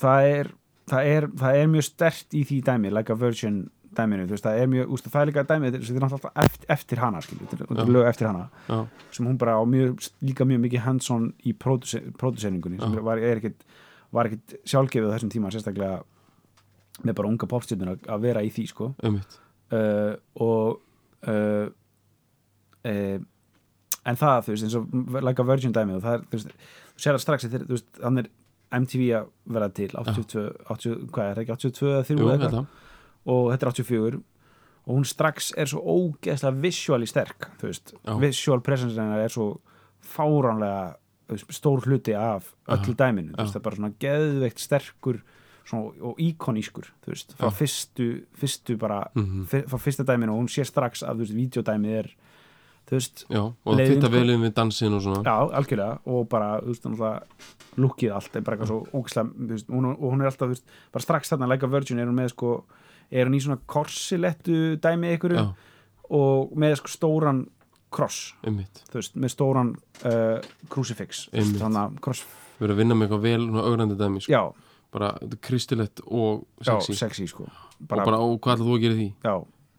[0.00, 0.52] það er
[0.90, 4.44] það er, það er mjög stert í því dæmi like a virgin dæminu, þú veist,
[4.46, 7.46] það er mjög úst, það er líka dæmi, þetta er- náttúrulega eftir, eftir hana skilju,
[7.52, 8.78] þetta er- lög eftir hana Já,
[9.10, 13.64] sem hún bara á mjög, líka mjög mikið hands-on í próduseringunni sem var, er ekkit,
[14.12, 16.02] var ekkit sjálfgefið á þessum tíma sérstaklega
[17.04, 18.94] með bara unga popstjörnur að vera í því sko.
[19.02, 19.38] Einmitt.
[19.74, 20.80] Uh, og
[21.26, 21.66] uh,
[22.86, 23.18] uh,
[24.04, 26.54] en það þú veist eins og like a virgin dæmi og það er þú veist,
[26.94, 28.28] þú sér það strax þegar, þú veist, hann er
[28.74, 32.34] MTV að vera til 82, 80, hvað er það ekki 82 eða 3 Jú, eða
[32.48, 32.66] eitthvað
[33.26, 34.22] og þetta er 84
[34.86, 38.18] og hún strax er svo ógeðslega visually sterk þú veist, Já.
[38.20, 39.60] visual presence hennar er svo
[40.04, 40.96] fáránlega
[41.50, 45.22] stór hluti af öllu dæminu þú veist, það er bara svona geðveikt sterkur
[45.64, 49.46] svona, og íkonískur þú veist, frá fyrstu, fyrstu bara Mhm.
[49.48, 52.10] fyr- frá fyrsta dæminu og hún sé strax að þú veist, videodæmið er
[52.86, 54.12] þú veist, já, og það Leiðin, fitta sko.
[54.18, 57.22] vel inn við dansin og svona já, algjörlega og bara, þú veist, náttúrulega
[57.78, 60.64] lukkið allt er bara eitthvað svo ógislega þú veist, og hún er alltaf, þú veist,
[60.92, 62.64] bara strax þarna like a virgin er hún með sko,
[63.10, 65.36] er hún í svona korsilettu dæmi ykkur
[66.14, 67.44] og með sko stóran
[67.94, 69.68] kross, þú veist, með stóran
[70.02, 70.40] uh,
[70.72, 72.24] crucifix, þannig að kross,
[72.58, 74.34] við erum að vinna með eitthvað vel svona augrandi dæmi, sko.
[74.34, 76.96] já, bara þetta kristilegt og já, sexy.
[76.98, 77.46] sexy sko.
[77.46, 79.08] Og bara, bara, og hvað ætlaðu þú að gera því?
[79.28, 79.34] já,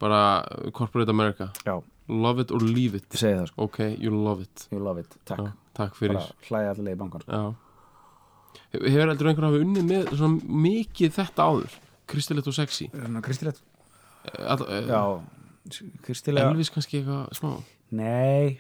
[0.06, 1.50] bara uh, corporate America.
[1.68, 1.76] Já,
[2.08, 3.08] love it or leave it.
[3.12, 4.68] Ég segi það sko, ok, you love it.
[4.72, 5.44] You love it, takk.
[5.44, 6.20] Já, takk fyrir.
[6.20, 7.44] Bara hlæja allir í bankan já.
[8.72, 11.76] Hef- hefur heldur einhver hafa unnið með svona mikið þetta áður
[12.10, 12.90] kristilegt og sexy?
[13.26, 13.62] Kristilegt,
[14.36, 14.58] já,
[14.90, 15.02] já
[16.06, 17.52] kristilega, Elvis kannski eitthvað smá?
[17.96, 18.60] Nei.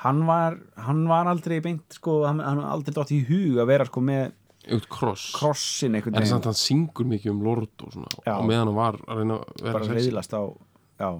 [0.00, 3.86] Hann var hann var aldrei beint sko, hann, hann aldrei dótt í hug að vera
[3.88, 4.30] sko með
[4.66, 5.26] eitthvað kross.
[5.36, 6.32] krossin einhvern en veginn.
[6.32, 8.32] samt hann syngur mikið um lord og svona Já.
[8.38, 9.98] og meðan hann var að reyna að vera bara sexy.
[10.00, 10.42] reyðlast á
[11.02, 11.10] já.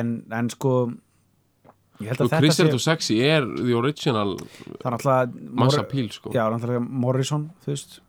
[0.00, 0.74] En, en sko
[2.00, 6.34] ég held og að sexy er the original það er alltaf massa píl sko.
[6.34, 6.44] Já,
[6.80, 8.00] Morrison, þú veist.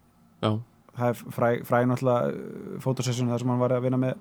[0.42, 0.52] Já,
[0.98, 4.14] það er fræ, fræ náttúrulega fótosessjón þar sem hann var að vinna með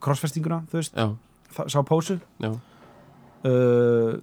[0.00, 0.96] crossfestinguna, þú veist.
[0.96, 1.10] Já,
[1.56, 4.14] það, sá pósu uh,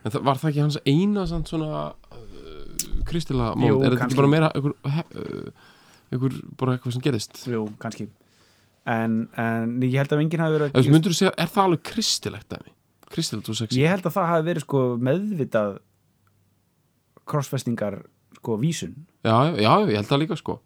[0.00, 2.22] en það, var það ekki hans eina svona uh,
[3.08, 5.68] kristilega Jú, móment, er þetta bara meira einhver, uh,
[6.10, 7.42] einhver bara eitthvað sem gerist?
[7.50, 8.08] Jú, kannski.
[8.90, 11.82] En, en ég held að enginn hafi verið Ef þú myndir segja, er það alveg
[11.90, 12.72] kristilegt dæmi?
[13.10, 13.82] Kristilegt og sexy?
[13.82, 15.76] ég held að það hafi verið sko meðvitað
[17.30, 18.00] crossfestingar
[18.40, 18.96] sko vísun.
[19.24, 20.58] Já, já, ég held það líka sko.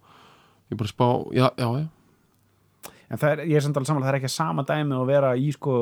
[0.71, 1.87] Ég bara spá, já, já, já.
[3.11, 5.35] En það er, ég er samt alveg samanlega, það er ekki sama dæmi að vera
[5.37, 5.73] í sko,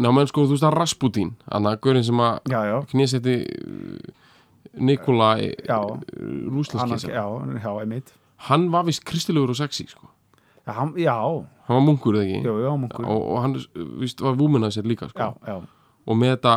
[0.00, 2.76] Ná, menn sko, þú veist að Rasputín Þannig að Gaurin sem að já, já.
[2.88, 3.34] knésetti
[4.80, 5.76] Nikolai Já.
[5.82, 6.04] hann,
[6.54, 7.24] Rúslandskísa já,
[7.60, 8.12] já, einmitt.
[8.46, 10.08] Hann var vist kristilegur og sexy sko.
[10.64, 11.16] Já, hann, já,
[11.66, 12.40] Hann var munkur eða ekki?
[12.46, 13.04] Jú, já, munkur.
[13.10, 13.58] Og, og hann,
[14.00, 15.18] víst, var vúmennað sér líka sko.
[15.20, 15.60] Já, já,
[16.08, 16.54] Og með þetta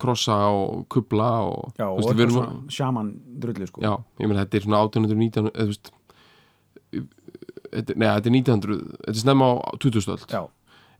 [0.00, 3.82] krossa og kubla og, já, og veist, erum- sjaman drullu sko.
[3.84, 5.92] Já, ég meina þetta er svona 1819 eða veist
[6.92, 10.26] þetta, Nei, þetta er 1900 Þetta er snemma á 2000 öld.
[10.32, 10.42] Já,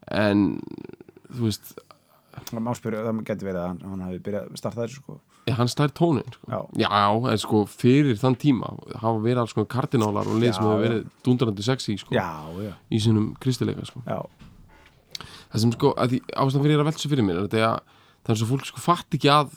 [0.09, 0.61] En,
[1.37, 1.74] þú veist
[2.48, 5.16] það má spyrja, það getur verið að hann, hafi byrjað að starta þessu sko.
[5.59, 6.61] Hann stær tónin sko.
[6.77, 6.92] Já.
[7.33, 8.68] en sko fyrir þann tíma
[9.01, 12.29] hafa verið alls sko kardinálar og lið sem hafa verið dundrandi sexy sko, já,
[12.62, 14.03] já, í sinum kristileika sko.
[14.07, 14.20] já,
[15.52, 17.80] það sem sko, að því ástæðan fyrir ég er að velsa fyrir mér er að
[18.24, 19.50] það er svo fólk sko fatt ekki að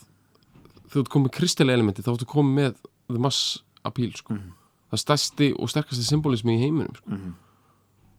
[0.92, 2.76] þú ert komið kristilega elementi þá ertu komið með
[3.12, 4.34] the mass appeal sko.
[4.34, 4.52] Mhm.
[4.92, 7.10] það stærsti og sterkasti symbolismi í heiminum sko.
[7.12, 7.32] Mhm.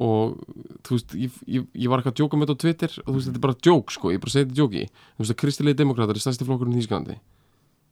[0.02, 0.38] og
[0.82, 3.14] þú veist ég, ég, ég var eitthvað að djóka með þetta á Twitter og þú
[3.16, 5.76] veist þetta er bara djók sko, ég bara segi þetta djóki þú veist að kristilegi
[5.78, 7.16] demokrater er stærsti flokkurinn í Þýskalandi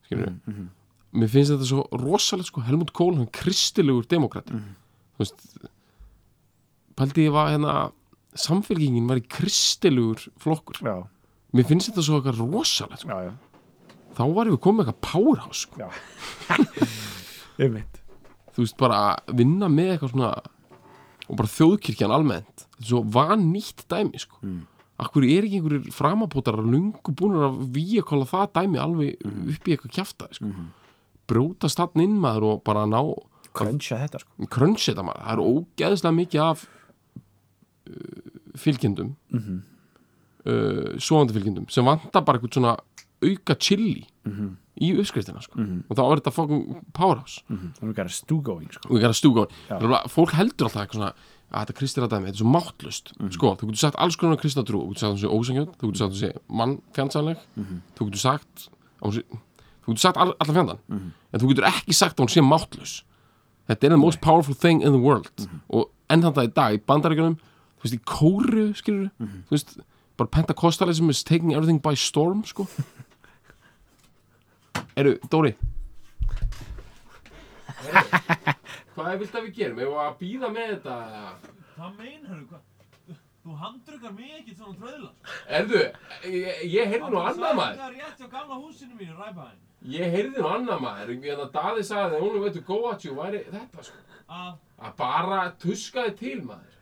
[0.08, 0.68] skilur Mhm, mhm.
[1.20, 4.74] mér finnst þetta svo rosalega sko Helmut Kohl, hann kristilegur demokrat Mhm.
[5.16, 5.68] þú veist
[6.96, 7.92] pældi ég var hérna
[8.38, 10.96] samfélgingin var í kristilegur flokkur já,
[11.56, 13.10] mér finnst þetta svo eitthvað rosalega sko.
[13.10, 13.32] já, já,
[14.18, 15.90] þá varum við komið eitthvað powerhouse sko.
[18.54, 20.32] þú veist bara að vinna með eitthvað svona
[21.30, 24.40] og bara þjóðkirkjan almennt þetta er svo vannýtt dæmi sko.
[24.42, 24.60] Mm.
[25.00, 29.74] akkur er ekki einhverjir framapótarar lungu búin að víja kolla það dæmi alveg upp í
[29.74, 30.50] eitthvað kjafta sko.
[30.50, 30.70] Mhm.
[31.30, 33.00] brjóta stann inn maður og bara ná
[33.54, 36.66] krönsa þetta sko krönns þetta maður, það er ógeðslega mikið af
[38.56, 39.58] fylgjendum Mhm.
[40.46, 42.76] uh, svoandi fylgjendum sem vantar bara eitthvað svona
[43.22, 44.56] auka chili Mhm.
[44.80, 45.60] í uppskriftina sko.
[45.90, 47.72] og þá er þetta fucking powerhouse Mhm.
[47.80, 48.88] Það er að stu going sko.
[49.68, 51.12] að fólk heldur alltaf eitthvað svona
[51.52, 53.30] að þetta kristir að dæmi, þetta er svo máttlust Mhm.
[53.32, 55.76] sko, þú getur sagt alls konar kristna trú þú getur sagt að hún sé ósangjönd,
[55.76, 57.80] þú getur sagt að hún sé mannfjandsanleg Mhm.
[57.96, 58.68] þú getur sagt
[59.02, 60.78] að þú getur sagt all, allan fjandan
[61.32, 63.02] en þú getur ekki sagt að hún sé máttlus
[63.68, 65.30] þetta er the most powerful thing in the world
[65.70, 67.38] og enn þannig í dag í bandaríkjunum
[67.80, 69.44] þú veist, í kóru, skilur Mhm.
[69.48, 69.78] þú veist,
[70.20, 72.66] bara pentacostalism is taking everything by storm, sko
[74.96, 75.54] Eru, Dóri
[78.94, 79.78] Hvað er vilt að við gerum?
[79.80, 80.96] Erum við að býða með þetta?
[81.76, 82.44] Hvað meinar þú?
[82.50, 82.62] Hvað?
[83.40, 85.08] Þú handrukar mig ekki svona tröðla.
[85.58, 85.78] Erðu,
[86.28, 89.62] ég, ég heyrði nú annað maður Það er rétt hjá gamla húsinu mínu, ræpaðin.
[89.94, 93.12] Ég heyrði nú annað maður Ég að Daði sagði að hún veitur go at you
[93.16, 93.96] væri þetta sko
[94.28, 94.52] Að
[94.84, 96.72] Að bara tuskaði til maður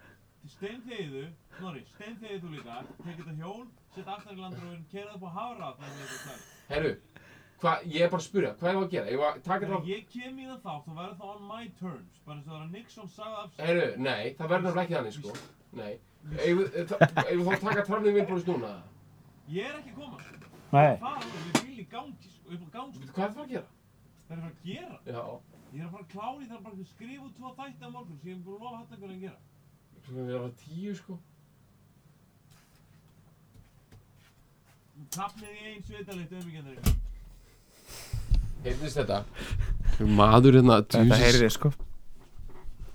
[0.54, 1.24] steinþegiðu,
[1.58, 5.78] Snorri, steinþegiðu þú líka, tekið þetta hjól, setja aftan í landrúin, kerað upp á hafrað,
[5.82, 6.42] þannig að þetta er.
[6.68, 6.92] Herru,
[7.92, 9.12] ég er bara að spyrja, hvað er það að gera?
[9.12, 11.48] Ég var að taka Þegar þetta ég kem í það þátt, þú verður þá on
[11.48, 14.52] my terms, bara eins og það er að Nixon sagði af á Herru, nei, það
[14.54, 15.32] verður náttúrulega ekki þannig sko
[15.78, 15.92] Nei,
[16.42, 18.70] eigum við þá að taka trafnið vilbúrist núna?
[19.48, 20.18] Ég er ekki að koma.
[20.72, 22.98] Nei, hún, við vil í gangi, sko, upp á gangi.
[23.02, 23.68] Veitu, Hvað er það að gera?
[24.28, 24.98] Það er að fara að gera.
[25.08, 25.22] Já,
[25.68, 28.18] Ég er að fara að klára, þarf bara að skrifa út tvo þætti á morgun,
[28.20, 29.40] sem ég er búin að lofa hægt einhvern að gera.
[30.12, 31.18] Við erum að tíu sko.
[35.14, 36.94] Tapnið í einn sveitalegt auðmyggjandari.
[38.64, 39.18] Heyrðist þetta?
[40.18, 41.71] Maður hérna þetta heyrið sko.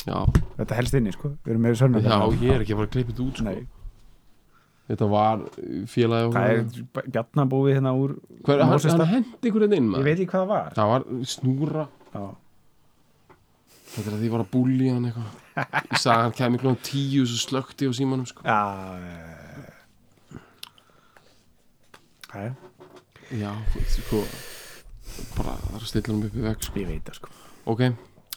[0.04, 0.17] Já,
[0.58, 1.32] Þetta helst inni sko.
[1.45, 3.45] Við erum með sörnum já, ég er ekki að fara að klippa þetta út sko.
[3.47, 3.62] Nei.
[4.84, 5.43] Þetta var
[5.88, 8.12] félagi Það er bjarnabúið hérna úr
[8.43, 8.99] Hver, hann, Mósestad.
[8.99, 10.73] hann hendi ykkur hérna inn Ég maður veit ekki hvað það var.
[10.76, 11.86] Það var snúra.
[12.12, 12.26] Já,
[13.93, 16.79] Þetta er að því var að búlja hann eitthvað Ég sagði að hann kæmi klón
[16.85, 18.41] tíu Svo slökti á símanum sko.
[18.47, 18.59] Já
[22.33, 22.53] Jæja,
[23.37, 23.51] Já,
[23.93, 24.23] sko
[25.37, 26.79] Bara að stilla hann upp í veg sko.
[26.81, 27.29] ég veit það sko.
[27.69, 27.81] Ok,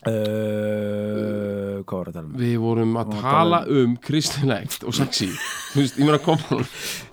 [0.06, 2.34] uh, um?
[2.36, 5.30] við vorum að tala tala um kristilegt og sexy
[5.74, 6.60] veist, ég meina koma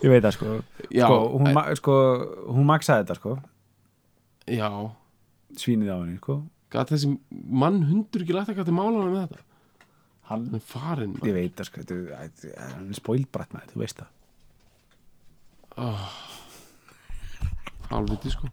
[0.03, 0.57] Ég veit það sko.
[0.89, 1.95] Já, sko, hún, e- ma sko,
[2.51, 3.37] hún maksaði þetta sko.
[4.51, 4.69] Já.
[5.57, 6.41] Svínið á henni sko.
[6.73, 9.52] Gat þessi mann hundur ekki lægt að gæti málana með þetta
[10.29, 14.11] Hann, Hann farinn ég veit það sko Hann er spóilbrætt með þetta, þú veist það.
[17.91, 18.47] Halvviti sko.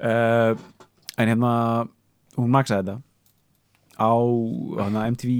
[0.00, 0.52] Uh,
[1.20, 1.52] En hérna
[2.38, 2.96] Hún maksaði þetta
[4.00, 4.12] Á
[4.80, 5.30] hana, MTV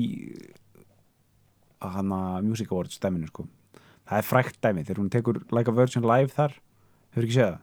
[1.80, 3.46] Hana Music Awards dæminu sko.
[4.04, 6.52] Það er frækt dæmi þegar hún tekur Like a Virgin Live þar
[7.14, 7.60] Hefur ekki séð það?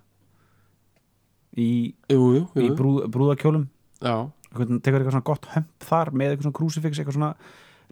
[1.58, 1.68] Í,
[2.14, 3.68] Jú, jú, jú, í brúð, brúðakjólum
[4.02, 4.16] Já,
[4.56, 7.32] tekur eitthvað svona gott hömp þar með eitthvað svona crucifix, eitthvað svona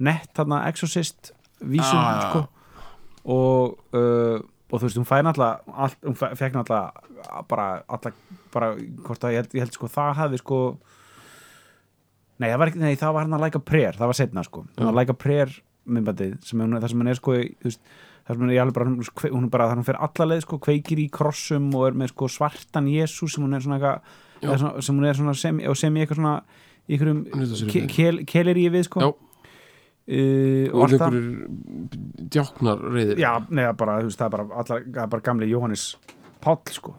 [0.10, 1.32] nett þarna exorcist
[1.64, 2.30] vísum já.
[2.30, 2.42] sko
[3.26, 4.40] og, uh,
[4.70, 8.12] og þú veist, hún fæði náttúrulega hún fe- fekk náttúrulega bara, alla,
[8.54, 8.74] bara,
[9.06, 10.60] hvort að ég held, ég held sko, það hafi sko
[12.42, 14.66] nei, það var ekki, nei, það var hann að læka prayer, það var setna sko,
[14.78, 17.82] hann að læka prayer myndbandið, það sem hann er sko þú veist,
[18.26, 21.08] það sem er alveg bara, hún hún bara, hún fer alla leið sko, kveikir í
[21.14, 25.08] krossum og er með sko svartan Jésús sem hún er svona eitthvað svona, sem hún
[25.10, 26.36] er svona sem, og sem í eitthvað svona
[26.86, 29.02] í einhverjum kel, kelir í við sko.
[29.02, 29.10] Já.
[29.12, 34.48] uh, og og það einhverjur djáknar reyðir já, neða bara, þú veist, það er bara,
[34.52, 35.88] allar, það er bara gamli Jóhannes
[36.46, 36.94] Páll sko.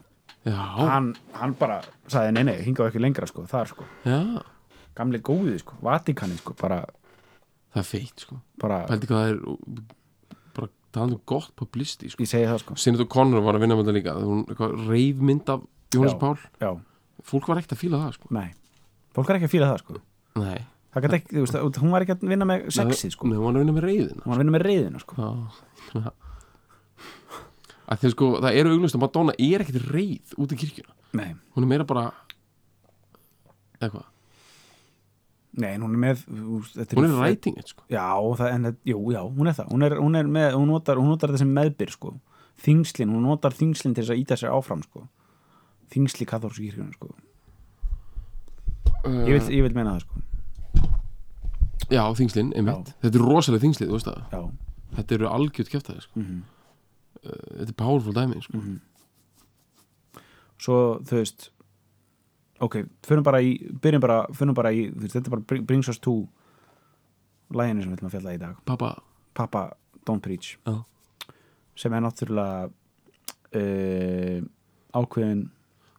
[0.46, 3.87] Hann, hann bara sagði nei, nei, hingað ekki lengra sko, þar sko.
[4.07, 4.18] Já,
[4.99, 6.81] gamli góði sko, Vatikani sko bara,
[7.75, 8.40] það er feitt sko.
[8.62, 9.87] bara Pældi hvað það er
[10.57, 12.22] bara talandi um gott publisti sko.
[12.25, 12.77] Ég segi það sko.
[12.81, 14.14] Sinead O'Connor var að vinna með þetta líka.
[14.22, 16.20] Hún eitthvað reifmynd af Jónas Já.
[16.22, 16.70] Pál já,
[17.25, 18.33] fólk var ekkert að fíla það sko.
[18.37, 18.49] Nei,
[19.17, 19.99] fólk er ekki að fíla það sko.
[20.37, 20.59] Nei,
[20.93, 23.47] það gæti ekki, þú veist, hún var ekki að vinna með sexið sko, Nei, hún
[23.47, 25.31] var að vinna með reyðina hún var að vinna með reyðina sko.
[25.97, 26.11] Já.
[27.87, 30.95] Að því sko, það eru auglust að Madonna er ekkert reyð út í kirkjuna.
[31.15, 32.09] Nei, hún er meira bara
[33.79, 34.09] eitthvað,
[35.57, 36.25] nei, hún er með
[36.73, 37.85] þetta hún er writing it sko.
[37.93, 38.09] Já,
[38.41, 39.69] það, en, jú, já, hún er það.
[39.71, 42.17] Hún, er, hún, er með, hún, notar, notar sem meðbyr sko.
[42.64, 45.07] þingslin, hún notar þingslin til þess að íta sér áfram sko.
[45.95, 47.11] Þingsli kathórsku kirkjunum sko.
[49.07, 50.22] ég, vil, ég vil meina það sko.
[51.93, 54.41] Já, þingslin, einmitt, þetta er rosalega þingslið, þú veist það já,
[54.97, 56.20] þetta eru algjört kjæftæði sko.
[56.22, 56.39] Mhm.
[57.22, 58.62] uh, þetta er powerful dæmi sko.
[60.59, 61.51] svo þú veist
[62.64, 64.22] ok, fyrir bara í byrjum bara,
[64.57, 66.26] bara í, veist, þetta bara bring- brings us to
[67.53, 68.95] læginu sem við ætlum að fjalla í dag pappa,
[69.34, 69.66] Papa
[70.09, 70.82] Don't Preach Já.
[71.76, 72.70] sem er náttúrulega
[73.55, 74.41] uh,
[74.97, 75.51] ákveðin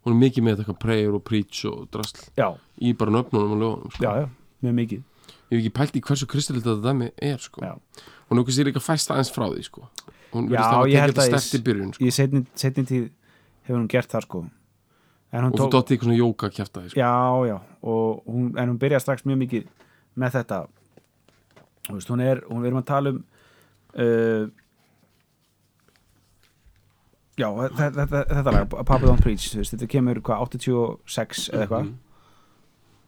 [0.07, 2.47] hún er mikið með eitthvað prayer og preach og drasl já,
[2.79, 4.03] í bara nöfnunum og lögunum sko.
[4.03, 4.27] já, já,
[4.63, 7.63] mjög mikið ég hef ekki pælt í hversu kristallit þetta dæmi er sko.
[7.63, 7.73] Já.
[7.75, 9.87] og nú kannski er ekki að fæsta aðeins frá því sko.
[10.33, 12.03] hún verðist að hafa tekið þetta að stert í byrjun sko.
[12.07, 13.09] í setni, setni tíð
[13.67, 14.53] hefur hún gert það sko hún
[15.47, 17.01] og þú dótti eitthvað svona jóka kjæfta því sko.
[17.03, 17.15] já,
[17.51, 19.67] já, hún, en hún byrja strax mjög mikið
[20.17, 20.61] með þetta
[21.91, 23.19] veist, hún er, hún við erum að tala um
[23.97, 24.47] uh,
[27.37, 31.85] já, þetta, þetta, þetta lag Papa Don't Preach, veist, þetta kemur hvað, 86 eða eitthvað.
[31.85, 31.95] Mhm.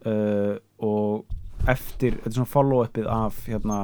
[0.10, 3.80] uh, og eftir, þetta er svona follow-upið af hérna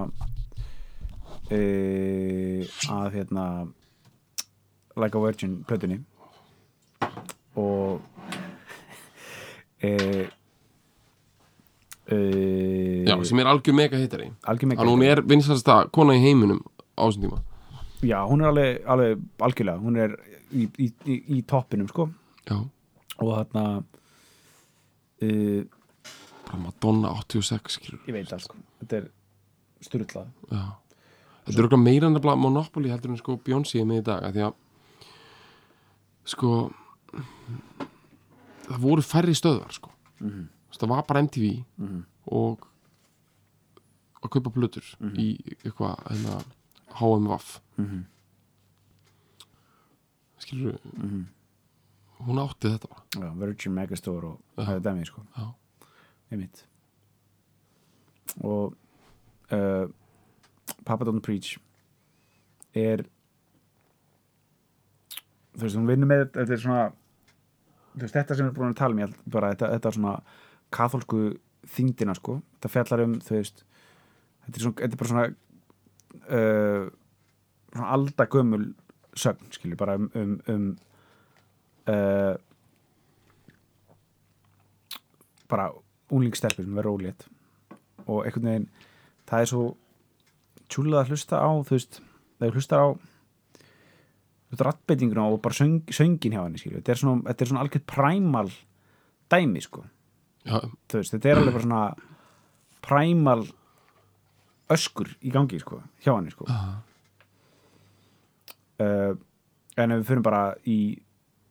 [1.52, 2.62] uh,
[2.96, 3.46] af hérna
[4.96, 6.00] Like a Virgin plötunni.
[7.60, 8.00] Og
[9.84, 10.26] uh,
[13.10, 16.62] já, sem er algjör mega hittari algjör mega að hún er vinsast kona í heiminum
[16.94, 17.40] á þessum tíma
[18.08, 20.16] já, hún er alveg, alveg algjörlega, hún er
[20.52, 22.08] í, í, í, í toppinum sko.
[22.48, 22.58] Já,
[23.20, 23.66] og þarna
[25.26, 25.64] uh,
[26.56, 28.02] Madonna 86 skilur.
[28.08, 29.08] ég veit það sko, þetta er
[29.84, 30.28] styrlað
[31.46, 33.36] þetta er okkar meira nefnilega Monopoly heldur en sko
[33.82, 34.54] er með í dag af því að
[36.26, 36.52] sko
[38.66, 39.92] það voru færri stöðvar sko.
[40.22, 40.46] Mhm.
[40.86, 42.00] það var bara MTV Mhm.
[42.32, 42.68] og
[44.24, 44.84] að kaupa plötur
[45.22, 46.40] í eitthvað hérna,
[47.00, 48.04] HMVaf mm -hmm.
[50.40, 51.26] skilur Mhm.
[52.20, 52.88] hún átti þetta
[53.20, 55.22] já, Virgin Megastore og það er dæmi sko.
[56.32, 56.66] Einmitt.
[58.42, 58.74] Og
[59.52, 59.88] uh,
[60.86, 61.58] Papa Don't Preach
[62.74, 63.06] er
[65.56, 66.92] þú veist, hún vinnur með þetta er svona
[67.96, 69.98] þú veist, þetta sem við erum búin að tala um ég bara þetta, þetta er
[70.00, 70.16] svona
[70.72, 71.22] katholsku
[71.76, 73.64] þyngdina sko, þetta fjallar um þú veist,
[74.46, 75.28] þetta er, svona, þetta er bara svona
[76.30, 76.90] uh,
[77.76, 78.74] aldagömmul
[79.16, 80.68] sögn, skilur, bara um um, um
[81.88, 82.36] uh,
[85.50, 85.72] bara
[86.12, 87.28] unglingstelpur sem verður ólétt.
[88.06, 88.70] Og einhvern veginn
[89.30, 89.66] það er svo
[90.70, 92.02] tjúlað að hlusta á þú veist,
[92.42, 92.86] er hlusta á
[94.56, 97.86] rattbeitinguna og bara söng, söngin hjá henni, skilju, þetta er svona, þetta er svona algjörð
[97.92, 98.52] præmal
[99.34, 99.84] dæmi, sko.
[100.46, 101.82] Já, þú veist, þetta er alveg bara svona
[102.86, 103.46] præmal
[104.70, 106.76] öskur í gangi, sko, hjá henni, sko uh,
[109.78, 110.98] en ef við fyrir bara í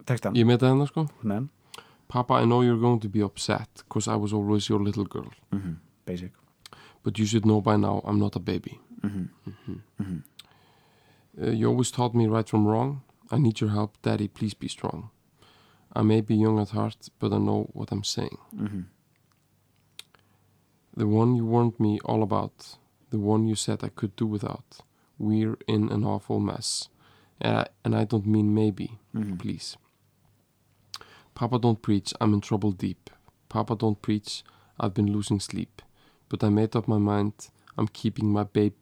[0.07, 1.49] textan, ég meta hennar sko með
[2.15, 5.33] Papa, I know you're going to be upset because I was always your little girl
[5.51, 6.33] mm basic
[7.03, 9.29] but you should know by now I'm not a baby mm
[11.41, 13.03] Uh, you always taught me right from wrong.
[13.31, 14.29] I need your help, Daddy.
[14.29, 15.11] Please be strong.
[15.93, 18.39] I may be young at heart, but I know what I'm saying.
[18.57, 18.85] -hmm.
[20.97, 22.79] The one you warned me all about,
[23.15, 24.81] the one you said I could do without.
[25.19, 26.89] We're in an awful mess.
[27.41, 29.39] And I, and I don't mean maybe, Mhm.
[29.39, 29.77] please.
[31.35, 33.11] Papa, don't preach, I'm in trouble deep.
[33.49, 34.43] Papa, don't preach,
[34.81, 35.83] I've been losing sleep.
[36.29, 37.33] But I made up my mind,
[37.79, 38.75] I'm keeping my babe.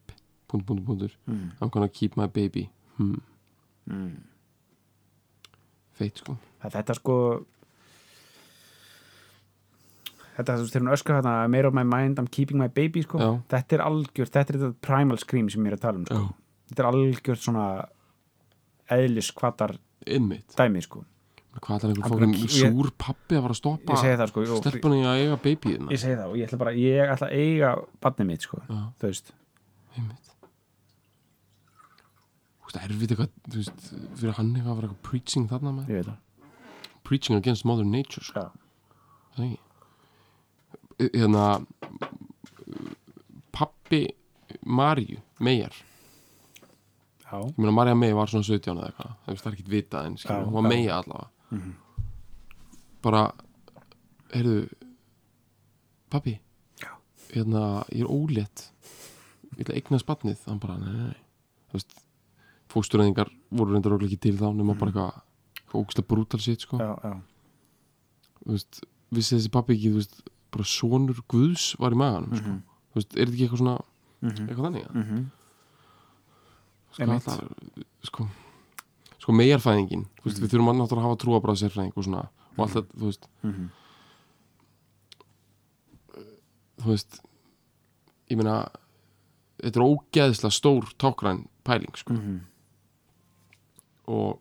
[0.52, 1.52] Mm.
[1.60, 2.70] I'm gonna keep my baby.
[2.96, 3.14] Hmm.
[3.88, 4.16] Mm.
[5.98, 6.36] Feit sko.
[6.62, 7.16] Þetta sko
[10.42, 13.02] þetta þú veist þegar hún öskar þarna made of my mind, I'm keeping my baby
[13.06, 13.18] sko.
[13.52, 16.20] Þetta er algjört, þetta er þetta primal scream sem ég er að tala um sko.
[16.72, 17.66] Þetta er algjört svona
[18.92, 21.04] eðlis kvatar dæmi sko.
[21.52, 25.34] Hvað er einhver fórum súr pappi að fara að stoppa það sko stelpunni að eiga
[25.44, 25.90] babyðina?
[25.92, 28.60] ég segi það og ég ætla bara ég ætla að eiga barnið mitt sko.
[28.64, 29.32] Já, þú veist
[29.98, 30.30] einmitt.
[32.62, 33.84] Þú veist, erfitt eitthvað, þú veist,
[34.16, 35.92] fyrir hann eitthvað að vera eitthvað preaching þarna með.
[35.92, 36.20] ég veit það
[37.02, 38.40] Preaching against mother nature, sko.
[38.40, 38.50] Já.
[39.36, 39.60] Það ekki.
[40.98, 41.46] Hérna,
[43.52, 44.06] pappi
[44.66, 45.72] Maríu, Meijar.
[47.32, 47.38] Já.
[47.48, 49.14] Ég meina, Marja Mei var svona 17 eða eitthvað.
[49.24, 50.68] Það er ekkit vitað en, skilur, Já, hún var.
[50.68, 51.28] Meija allavega.
[51.50, 51.72] Mhm.
[53.02, 53.22] Bara,
[54.34, 54.58] heyrðu,
[56.12, 56.34] pappi,
[56.82, 56.90] Já.
[57.32, 58.68] hérna, ég er ólétt.
[59.56, 60.44] Ég ætla að eignast barnið.
[60.46, 61.16] Hann bara, nei, nei,
[61.72, 61.80] nei.
[62.72, 65.22] Fóstureyðingar voru reyndar okkur ekki til þá nema bara eitthvað,
[65.56, 66.78] eitthvað ógæslega brútal sitt, sko.
[66.78, 67.20] já, já,
[68.42, 68.80] Þú veist,
[69.12, 70.22] vissi þessi pappi ekki, veist,
[70.52, 72.48] bara sonur Guðs var í maganum, sko.
[72.48, 72.62] Mhm.
[72.92, 73.76] Þú veist, er þetta ekki eitthvað svona,
[74.22, 74.48] Mhm.
[74.48, 74.92] eitthvað þannig, ja?
[75.00, 75.30] Mhm.
[76.92, 77.48] sko, allar,
[78.04, 78.28] sko,
[79.18, 80.44] sko megarfæðingin veist, Mhm.
[80.44, 83.68] við þurfum að náttúrulega hafa trúabræð sérfræðing og svona, og allt þetta, þú veist Mhm.
[86.82, 87.20] þú veist
[88.30, 88.68] ég meina
[89.62, 92.40] þetta er ógeðslega stór tákræn pæling, sko, Mhm.
[94.08, 94.38] og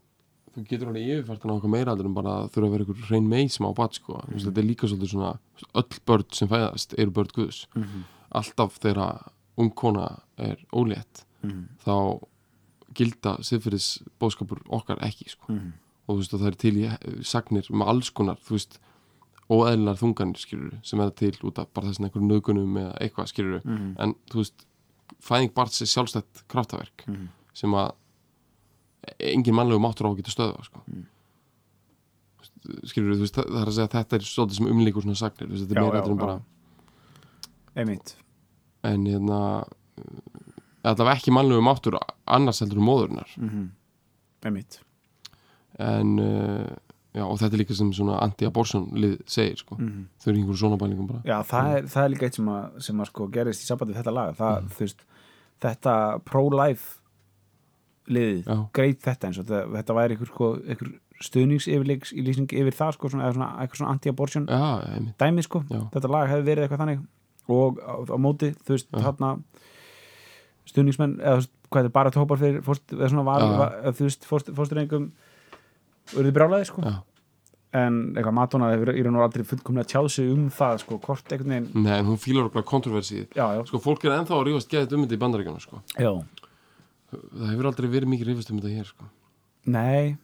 [0.55, 3.09] þú getur alveg yfirfært hann á eitthvað meira aldur en bara þurfa að vera eitthvað
[3.11, 5.39] reyn meið sem á bat, sko þú veist, þetta er líka svolítið svona
[5.75, 8.03] öll börn sem fæðast eru börn Guðs Mhm.
[8.31, 11.67] alltaf þegar ung kona er ólétt Mhm.
[11.85, 12.21] þá
[12.93, 15.71] gilda siðfyrir bóðskapur okkar ekki, sko Mhm.
[16.07, 18.79] og þú veist það er til í sagnir með alls konar þú veist
[19.49, 23.61] óeðlinar þunganir skilur sem verða til út af bara þessin einhverjum nögunum eða eitthvað skilur
[23.65, 23.95] Mhm.
[23.99, 24.65] en þú veist,
[25.21, 27.27] fæðing barns er sjálfstætt kraftaverk Mhm.
[27.53, 27.91] sem að
[29.19, 30.83] engin mannlegu máttur á að geta stöða sko.
[30.87, 31.07] Mhm.
[32.85, 35.75] skilur þú veist, það er að segja þetta er svolítið sem umlíkur svona sagnir, þetta
[35.75, 36.35] er meira en bara
[37.75, 38.15] einmitt.
[38.83, 40.21] En hérna uh,
[40.83, 43.37] allavega ekki mannlegu máttur annars heldur um móðurinnar.
[43.37, 43.69] Mm
[44.41, 44.79] einmitt.
[45.77, 46.69] En uh,
[47.13, 49.77] já, og þetta er líka sem svona anti-abortion lið segir sko.
[49.77, 51.21] mm þau eru einhverjum svona bælingum bara.
[51.25, 53.93] Já, það er, það er líka eitt sem að, sem að sko gerist í sambandi
[53.93, 54.33] við þetta lag.
[54.37, 55.05] Það, þú veist,
[55.61, 55.95] þetta
[56.25, 57.00] pro-life
[58.09, 58.57] liðið, Já.
[58.73, 60.49] greit þetta eins og þetta, þetta væri einhver, sko,
[61.21, 64.61] stuðningsyfirleiks í lýsing yfir það sko, svona, eða svona, eitthvað svona anti-abortion já,
[64.95, 65.81] einmitt, dæmi sko, Já.
[65.93, 67.03] þetta lag hefði verið eitthvað þannig.
[67.51, 69.29] Og á, á móti, þú veist, þarna
[70.71, 74.51] stuðningsmenn, eða hvað er bara tópar fyrir, fórst, eða svona var, var þú veist, fórst,
[74.55, 75.09] fórsturengum
[76.17, 76.83] urðu brjálæði sko.
[76.85, 76.99] Já.
[77.81, 81.29] En eitthvað Madonna hefur í raun og aldrei fullkomlega tjáð sig um það sko, hvort
[81.31, 83.29] einhvern veginn Nei, hún fílar okkur kontroversið.
[83.69, 85.79] Sko, fólk er ennþá að rífast geðið um þetta í bandaríkjana sko.
[85.95, 86.11] já,
[87.11, 89.07] Það hefur aldrei verið mikið rífast um þetta hér sko.
[89.65, 90.17] nei.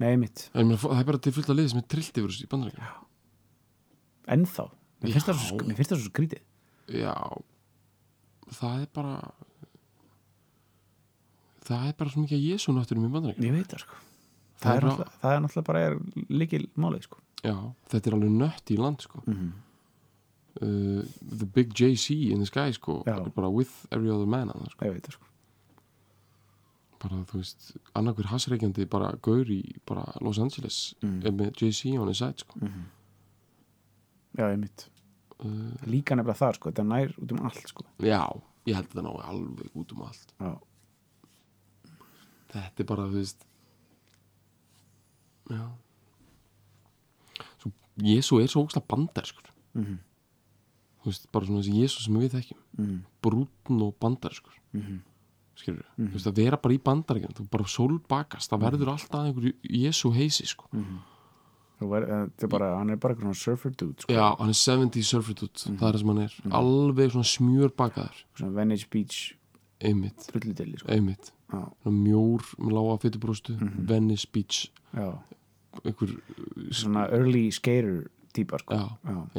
[0.00, 2.36] Nei mitt, En mér, það er bara til fullt að liði sem er trillt yfir
[2.40, 2.92] í bandaríkjana
[4.30, 4.64] ennþá.
[5.00, 6.42] Mér finnst það svo, það svo skrítið.
[7.00, 7.14] Já.
[8.60, 9.16] Það er bara
[11.70, 13.98] Það er bara svo mikið að Jésu nátturum í bandaríkjana ég veit það sko.
[14.60, 15.98] Það er, bara- náttúrulega, það er náttúrulega bara er
[16.40, 17.20] líkil málið sko.
[17.40, 17.56] Já,
[17.92, 19.22] þetta er alveg nött í land sko.
[19.26, 19.52] mm -hmm.
[20.62, 21.02] Uh,
[21.40, 23.02] The big JC in the sky sko,
[23.34, 24.84] bara with every other man annars, sko.
[24.86, 25.26] ég veit það sko.
[27.00, 31.22] Bara þú veist, annarkver hasreikjandi bara gaur í bara Los Angeles Mm.
[31.38, 32.58] með JC on his side sko.
[32.60, 32.84] mm
[34.38, 34.88] já, ég mitt
[35.40, 37.84] uh, líka nefnilega það sko, þetta nær út um allt sko.
[37.98, 38.20] Já,
[38.68, 40.34] ég held það ná alveg út um allt.
[40.40, 40.58] Já,
[42.50, 43.44] Þetta er bara, þú veist
[45.50, 45.64] Já.
[47.62, 47.70] Svo,
[48.02, 49.98] Jésu er svo ógstlega bandarskur mm
[51.00, 52.58] Þú veist, bara svona þessi Jésu sem við þekkjum.
[52.78, 52.98] -hmm.
[53.22, 55.00] Brúnn og bandarskur Mm
[55.56, 56.08] Skilur Mhm.
[56.08, 60.12] Þú veist, að vera bara í bandaríkjum Þú bara sólbakast, það verður alltaf einhverju Jésu
[60.12, 60.66] heisi, sko.
[61.80, 64.12] Þetta er bara, hann er bara svona surfer dude sko.
[64.12, 66.34] Já, hann er 70 surfer dude Það er það sem hann er.
[66.50, 68.24] Alveg svona smjörbakaður.
[68.36, 69.34] Svona Venice Beach
[69.80, 70.20] Einmitt,
[70.78, 70.88] sko.
[70.88, 71.32] einmitt.
[71.84, 74.68] Mjór, með lága fytubróstu Venice Beach.
[75.84, 76.20] Einhver,
[76.70, 78.78] svona early skater típa sko.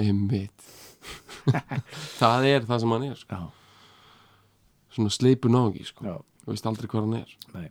[2.21, 3.39] Það er það sem hann er sko.
[4.91, 6.17] Svona sleipu nági, sko.
[6.43, 7.29] Þú veist aldrei hvað hann er.
[7.55, 7.69] Nei,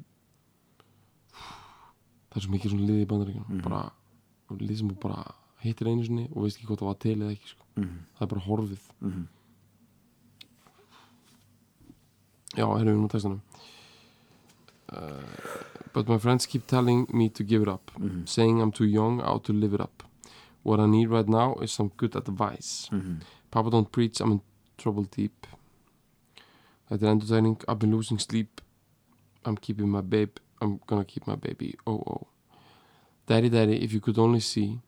[2.30, 3.80] Það er svo mikið svona liði í bandaríkjum Bara,
[4.60, 5.20] lið sem bara
[5.64, 7.64] hittir einu sinni og veist ekki hvort það var til eða ekki, sko.
[7.80, 7.96] Mhm.
[8.16, 8.84] Það er bara horfið.
[9.00, 9.24] Mhm.
[12.58, 13.40] Já, erum við nú textanum
[14.90, 15.22] uh,
[15.94, 17.90] But my friends keep telling me to give it up.
[17.98, 18.26] Mhm.
[18.28, 20.02] Saying I'm too young out to live it up
[20.62, 23.20] What I need right now is some good advice Mhm.
[23.50, 24.40] Papa don't preach, I'm in
[24.76, 25.46] trouble deep
[26.90, 28.60] Þetta er endurtegning I've been losing sleep
[29.44, 32.26] I'm keeping my babe I'm gonna keep my baby, oh oh
[33.26, 34.80] Daddy, daddy, if you could only see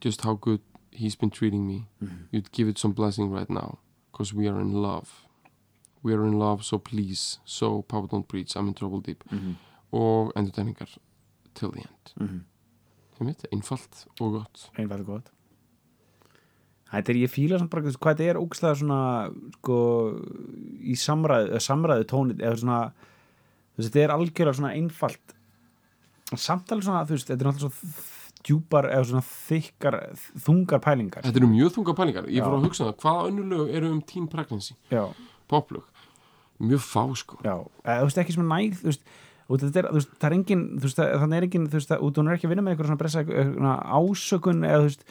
[0.00, 2.28] Just how good he's been treating me Mhm.
[2.32, 3.78] You'd give it some blessing right now
[4.12, 5.08] Cause we are in love
[6.02, 9.56] We are in love, so please So, Papa don't preach, I'm in trouble deep Mhm.
[9.92, 10.88] Og endurtegningar
[11.54, 12.40] Till the end Mhm.
[13.28, 14.66] Veit, einfalt og gott.
[14.76, 15.30] Einfaldur gott.
[16.92, 19.02] Þetta er, ég fíla samt bara hvað þetta er ógstlega svona
[19.56, 19.76] sko
[20.84, 25.36] í samræðu, samræðu tónið eða svona þú veist, þetta er algjörlega svona einfalt.
[26.32, 28.10] Samt alveg svona, þú veist, þetta er náttúrulega svo
[28.42, 29.98] djúpar eða svona þykkar
[30.44, 31.24] þungar pælingar.
[31.24, 32.28] Þetta eru mjög þunga pælingar.
[32.32, 34.76] Ég fór að hugsa það, hvaða önnulög eru um teen pregnancy?
[34.92, 35.04] Já,
[35.52, 35.88] Poplög.
[36.62, 37.38] Mjög fá sko.
[37.44, 37.54] Já,
[37.84, 39.14] eða, þú veist, ekki sem næð þú veist,
[39.52, 41.92] og þetta er, þú veist, það er engin þú veist, þannig er engin, þú veist,
[41.98, 45.04] út hún er ekki að vinna með eitthvað svona bressa, eitthvað ásökun eða þú veist,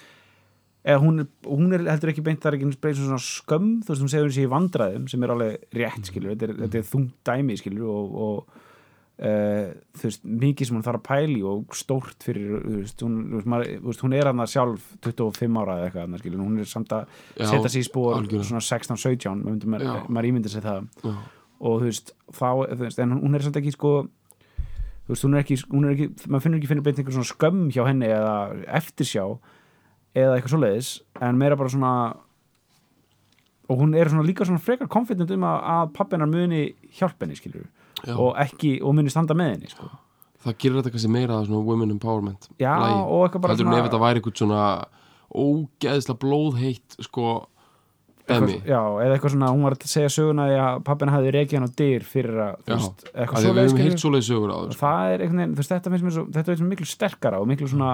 [0.82, 3.94] eða hún er, hún er heldur ekki beint, það er ekki beint svona skömm, þú
[3.94, 6.80] veist, hún segir hún sé í vandræðum sem er alveg rétt, skilur, þetta er, þetta
[6.80, 8.62] er þungt dæmi, skilur, og, og
[9.22, 9.68] uh,
[10.00, 13.20] þú veist, mikið sem hún þarf að pæli og stórt fyrir, þú veist, hún,
[13.54, 16.96] maður, þú veist, hún er hann sjálf 25 ára eða eitthvað, skilur, hún er samt
[16.98, 20.90] að setja sig í spór svona 16-17, maður, maður, ímyndir sér það
[21.62, 23.94] og þú veist, þá, þú veist, en hún er samt ekki sko
[25.12, 27.28] þú veist, hún er ekki, hún er ekki maður finnur ekki finna beint einhver svona
[27.28, 28.36] skömm hjá henni eða
[28.80, 29.26] eftirsjá
[30.16, 31.96] eða eitthvað svoleiðis, en meira bara svona
[33.72, 36.64] og hún er svona líka svona frekar confident um að, að pappinar muni
[36.96, 37.68] hjálpa henni, skilur
[38.06, 38.16] já.
[38.16, 39.92] og ekki, og muni standa með henni, sko
[40.42, 42.96] Það gerir þetta kannski meira að svona women empowerment já, lagi.
[43.04, 44.64] og eitthvað bara Heldur en ef þetta væri eitthvað svona
[45.32, 47.26] ógeðslega blóðheitt sko
[48.32, 51.58] eitthvað, já, eða eitthvað svona, hún var að segja söguna því að pappina hafði reikið
[51.60, 53.78] hann á dyr fyrir að, þú Já, veist, að eitthvað því að við svoleiðis, hefum
[53.78, 53.90] skilurðu.
[53.92, 56.26] heilt svoleið sögur á og það er einhvern veginn, þú veist, þetta finnst mér svo,
[56.36, 57.92] þetta finnst mér miklu sterkara og miklu svona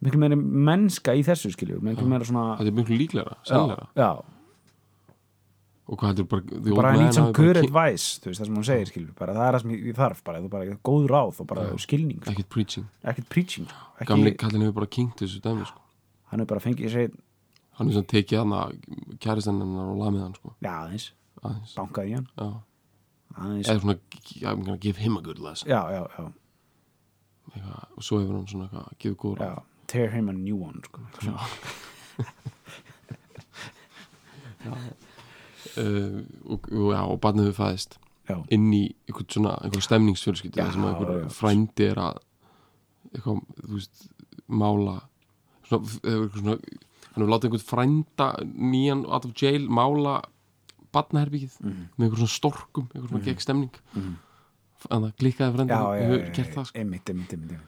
[0.00, 3.88] miklu meiri mennska í þessu skilju miklu meira svona þetta er miklu líklegra, já, sannlegra
[4.00, 4.10] já,
[5.90, 6.42] og hvað heldur bara,
[6.76, 9.56] bara hafi bara good advice þú veist það sem hún segir skilju, bara það er
[9.56, 12.20] það sem ég þarf bara, þú bara góð ráð og bara skilning.
[12.30, 13.66] Ekkert preaching, ekkert preaching
[13.98, 15.82] ekki, gamli kallin hefur bara kynkt þessu dæmi sko.
[16.30, 17.10] hann er bara fengið sér
[17.80, 18.76] hann er svona tekið hann að
[19.24, 20.52] kæristennar og lamið hann sko.
[20.60, 21.08] já aðeins,
[21.40, 22.28] aðeins, bankað í hann.
[22.36, 22.50] Já.
[23.40, 23.98] Aðeins, eða svona,
[24.44, 25.70] I'm gonna give him a good lesson.
[25.70, 26.28] Já, já, já,
[27.50, 29.58] eitthvað, og svo hefur hann svona eitthvað, gefið góður já
[29.90, 31.00] tear him a new one sko.
[35.76, 37.96] uh, og, og, já, og barnið við fæðist
[38.30, 41.28] já, inn í einhvern svona einhver stemningsfjölskyldu Já, þar sem einhver já.
[41.34, 42.20] frændi er að
[43.10, 44.04] eitthvað, þú veist,
[44.46, 44.96] mála
[45.66, 46.56] svona, eitthvað svona
[47.10, 48.28] hann hefur látið einhvern frænda
[48.74, 50.20] nýjan out of jail mála
[50.94, 51.88] barnaherbyggið Mhm.
[51.98, 54.14] með einhver svona storkum, einhver svona gegn stemning Mhm.
[54.90, 55.12] en það
[55.86, 56.78] og já, hefur gert það sko.
[56.78, 57.58] einmitt, einmitt, einmitt,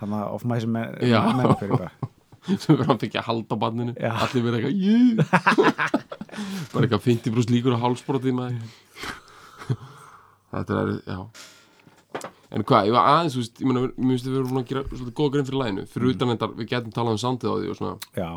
[0.00, 1.20] þannig að of mæsum með Já.
[1.32, 1.90] með fyrir bara
[2.58, 3.56] sem verður hann fekk að halda
[4.00, 4.10] Já.
[4.18, 5.90] allir verður eitthvað yeah.
[6.72, 8.58] bara eitthvað 50% líkur á hálsbrotið maður
[10.52, 11.18] þetta er, já
[12.52, 14.82] en hvað, ég var aðeins, þú veist, ég meina mér finnst við verðum að gera
[14.90, 16.12] svolítið góða grein fyrir læginu fyrir Mm.
[16.16, 18.28] utan þetta, við getum talað um soundið á því og svona, já,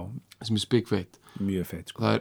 [0.48, 1.14] sem er spikfeitt.
[1.40, 2.00] Mjög feitt sko.
[2.02, 2.14] það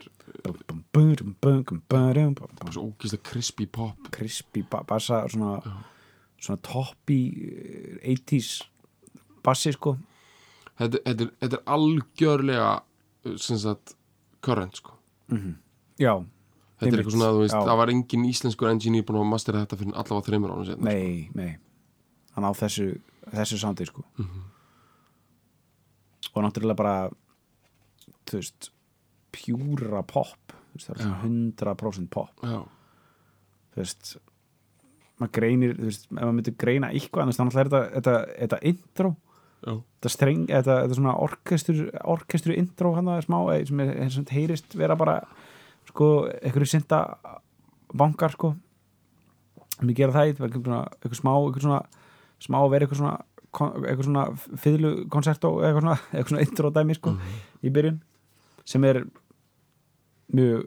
[2.67, 3.97] er svo ógist crispy pop.
[4.11, 5.61] Crispy ba- bassa svona,
[6.41, 7.21] svona toppy
[8.03, 8.63] eh, 80s
[9.45, 9.97] bassi sko.
[10.79, 12.71] Þetta, þetta, er, þetta er algjörlega
[13.27, 13.95] uh, sem sagt
[14.43, 14.97] current sko.
[15.99, 16.17] Já,
[16.81, 17.63] þetta er eitthvað svona, þú veist, Já.
[17.69, 21.53] það var engin íslenskur engineer búin að mastera þetta fyrir allavega þreymur setna nei, nei
[22.35, 22.89] hann á þessu,
[23.31, 24.05] þessu sándi sko.
[24.19, 24.51] Mhm.
[26.35, 27.11] og náttúrulega bara
[28.27, 28.71] þú veist
[29.35, 30.55] pjúra pop.
[30.75, 32.33] Veist, það er svona 100% pop.
[32.43, 32.65] Já,
[33.75, 34.17] þú veist
[35.21, 39.11] maður greinir, þú veist, ef maður myndi greina eitthvað, þannig að þetta, þetta, þetta intro,
[39.63, 41.83] já, þetta streng þetta, þetta svona orkestur,
[42.17, 45.21] orkestur intro hann að smá, eh, sem er, er sem heyrist vera bara,
[45.91, 46.09] sko
[46.41, 47.01] einhverju synda
[47.95, 48.57] bankar, sko.
[49.85, 51.81] Við gera það, svona, eitthvað smá eitthvað svona,
[52.45, 53.17] smá að vera eitthvað svona
[53.55, 54.25] eitthvað svona
[54.65, 57.13] fiðlu koncertó eitthvað svona, eitthvað svona intro dæmi, sko
[57.63, 58.01] í byrjun,
[58.67, 59.05] sem er
[60.35, 60.65] mjög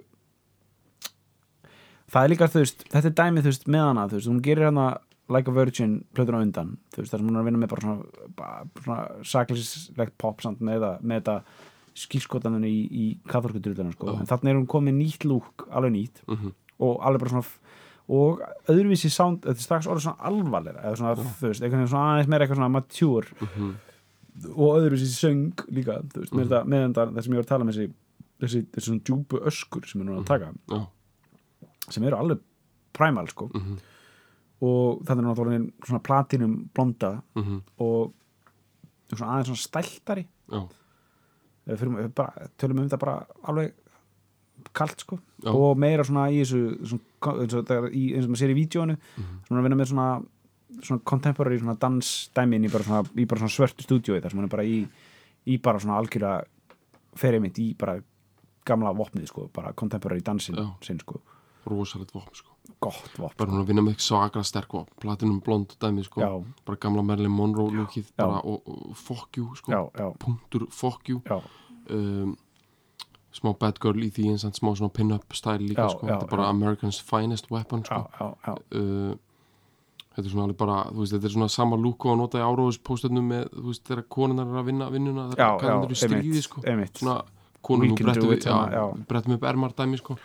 [2.13, 4.41] það er líka, þú veist, þetta er dæmið, þú veist, með hana, þú veist, hún
[4.45, 4.88] gerir hana
[5.28, 7.71] Like a Virgin plötur á undan, þú veist, þar sem hún er að vinna með
[7.73, 8.51] bara svona,
[8.86, 11.36] svona saklislegt pop samt með, það- með þetta
[11.97, 16.53] skýrskotaninu í, í katholkudrúðuna, sko, en þannig er hún komið nýtt lúk, alveg nýtt mhm,
[16.88, 17.66] og alveg bara svona
[18.08, 18.39] og
[18.72, 22.30] öðruvísi sound, þetta er strax orðið svona alvarlega eða svona, þú veist, eitthvað svona aðeins
[22.32, 23.34] meira eitthvað svona mature.
[23.43, 23.74] Mhm,
[24.53, 27.51] og öðruvísi söng líka, þú veist, með þetta, með þetta það sem ég var að
[27.51, 27.93] tala með þessi
[28.38, 30.80] þessi, þessi svona djúpu öskur sem er núna að taka já,
[31.89, 32.43] sem eru alveg
[32.97, 33.49] primal, sko.
[33.53, 33.78] Mhm,
[34.68, 38.14] og þannig er náttúrulega svona platinum blonda mhm, og
[39.14, 40.26] svona aðeins svona stæltari.
[41.68, 43.74] Við bara, tölum um þetta bara alveg
[44.74, 45.20] kalt sko.
[45.43, 45.51] Já.
[45.53, 47.03] og meira svona í þessu svona,
[47.43, 49.39] eins og þetta í, eins og maður sér í vídjónu Mhm.
[49.47, 50.07] svona að vinna með svona
[50.82, 54.45] svona contemporary svona dansdæmin í bara svona, í bara svona svörtu stúdíói þar sem hann
[54.49, 54.88] er bara í,
[55.47, 56.43] í bara svona algjörlega
[57.15, 58.01] ferið mitt í bara
[58.65, 61.22] gamla vopnið sko, bara contemporary dansin sinn sko,
[61.65, 62.51] rosalegt vopn sko.
[62.80, 63.34] Gott vopn.
[63.38, 66.22] Bara hún að vinna með svakra sterk vopn platinum blond dæmi sko.
[66.22, 66.43] Já.
[66.65, 67.88] bara gamla Marilyn Monroe
[68.18, 69.72] bara og, og fuck you sko.
[69.72, 71.22] Já, punktur fuck you.
[71.89, 72.36] Um,
[73.38, 76.14] smá bad girl í því eins og smá svona pin-up style líka Já, sko já,
[76.18, 76.54] þetta er bara já.
[76.56, 79.16] American's finest weapon sko uh,
[80.18, 82.46] þetta er svona alveg bara veist, þetta er svona sama lúk og að nota í
[82.48, 86.00] áróðuspóstöndum með, þú veist, þegar konunar er að vinna vinnuna, þegar já, hvað er í
[86.02, 86.98] stríði sko, einmitt.
[87.04, 87.22] svona
[87.68, 90.18] can brettum upp ermar dæmi sko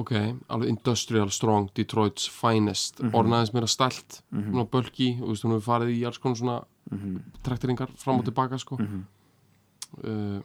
[0.00, 0.12] ok,
[0.48, 3.10] alveg industrial strong Detroit's finest, Mhm.
[3.12, 7.18] orðnaðins meira stælt svona bölki, þú veist, hún hefur farið í alls konar svona Mhm.
[7.42, 9.04] traktoringar fram og tilbaka sko Mhm.
[10.04, 10.40] uh,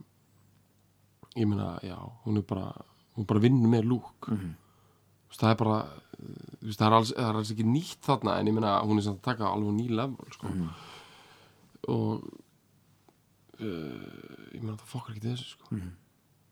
[1.36, 2.72] ég meina, já, hún er bara
[3.16, 4.28] hún bara vinnur með lúk.
[4.28, 8.48] Þú veist, það er bara það, er alls, það er alls ekki nýtt þarna en
[8.48, 10.48] ég meina, hún er samt að taka alveg ný level sko.
[10.48, 10.70] Mhm.
[11.88, 12.24] og
[13.62, 15.70] uh, ég meina, það fokkar ekki þessu sko.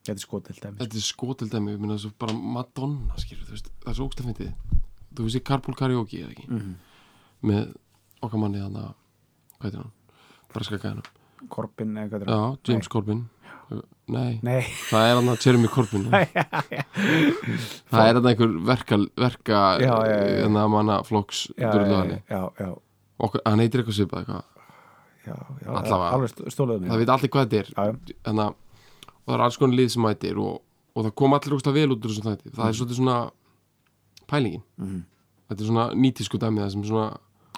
[0.04, 3.90] þetta er skotild dæmi þetta er skotildæmi, ég meina, svo bara Madonna skilur, veist, það
[3.92, 4.52] er svo ógst að fyndið
[5.14, 6.74] þú veist, Carpool Karaoke, eða ekki Mhm.
[7.44, 7.74] með
[8.24, 8.94] okkar manni þannig að
[9.58, 9.92] hvað heitir hann,
[10.54, 13.24] braska gæðanum Corbin eða hvað er já, James Corbin
[14.14, 16.08] nei, Nei, það er hann að Jeremy Corbyn
[17.92, 20.98] það er hann einhver verka, verka en það manna
[22.60, 22.68] já,
[23.24, 24.34] okkur, hann heitir eitthvað svipað
[25.24, 26.90] Allavega.
[26.90, 27.68] það veit allir hvað þetta er.
[27.72, 28.56] Já, já, en það,
[29.14, 30.58] og það er alls konar lið sem mætir og,
[30.94, 33.18] og það kom allir úrst að vel út úr það er svolítið svona
[34.30, 34.64] pælingin.
[34.80, 35.04] Mhm.
[35.48, 37.06] þetta er svona nýtísku dæmi það sem svona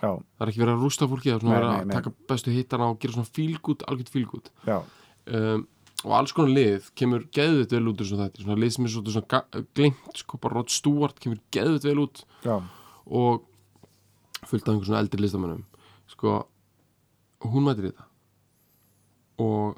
[0.02, 1.96] já, það er ekki verið að rústa fólki það er svona Nei, nei, að nei.
[1.96, 5.66] taka bestu hittana og gera svona fílgút, algjört fílgút um,
[6.06, 9.40] og alls konar lið kemur geðvitt vel út svona þetta svona lið sem er svona,
[9.74, 12.22] glimt sko, bara Rod Stewart kemur geðvitt vel út.
[12.46, 12.60] Já,
[13.10, 13.42] og
[14.46, 15.64] fullt af einhver svona eldri listamönnum.
[16.12, 16.36] Sko,
[17.42, 18.04] hún mætir þetta.
[19.42, 19.76] Og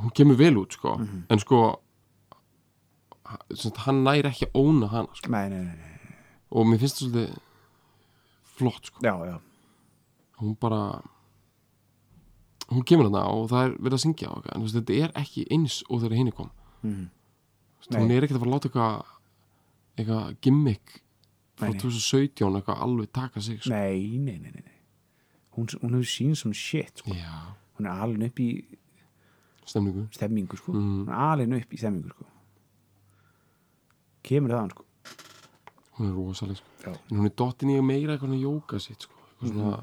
[0.00, 1.26] hún kemur vel út sko, Mhm.
[1.30, 1.80] en sko
[3.84, 5.30] hann næri ekki að óna hana sko.
[5.30, 6.16] nei, nei, nei,
[6.52, 7.38] og mér finnst það svolítið
[8.56, 9.00] flott sko.
[9.02, 9.40] já, já,
[10.40, 11.02] hún bara
[12.74, 15.14] hún kemur hana og það er verið að syngja á eitthvað, en veist, þetta er
[15.22, 16.50] ekki eins og þegar henni kom.
[16.84, 16.92] Þú
[17.80, 19.12] veist, hún er ekkert að fara að láta eitthvað
[19.94, 21.00] eitthvað gimmick
[21.54, 21.82] frá Nei, nei.
[21.84, 23.70] 2017 eitthvað alveg taka sig sko.
[23.70, 24.78] nei, nei, nei, nei.
[25.54, 27.14] hún, hún hefur sín sem shit sko.
[27.14, 28.48] hún er alveg upp í
[29.64, 30.74] stemningu stemmingu sko.
[30.74, 31.04] Mm.
[31.06, 32.26] hún er alveg upp í stemmingu sko.
[34.26, 34.84] kemur það hann sko.
[35.94, 36.96] hún er rosaleg sko.
[37.12, 39.14] Hún er dottin í meira eitthvað jóka sitt sko.
[39.38, 39.82] eitthvað svona, svona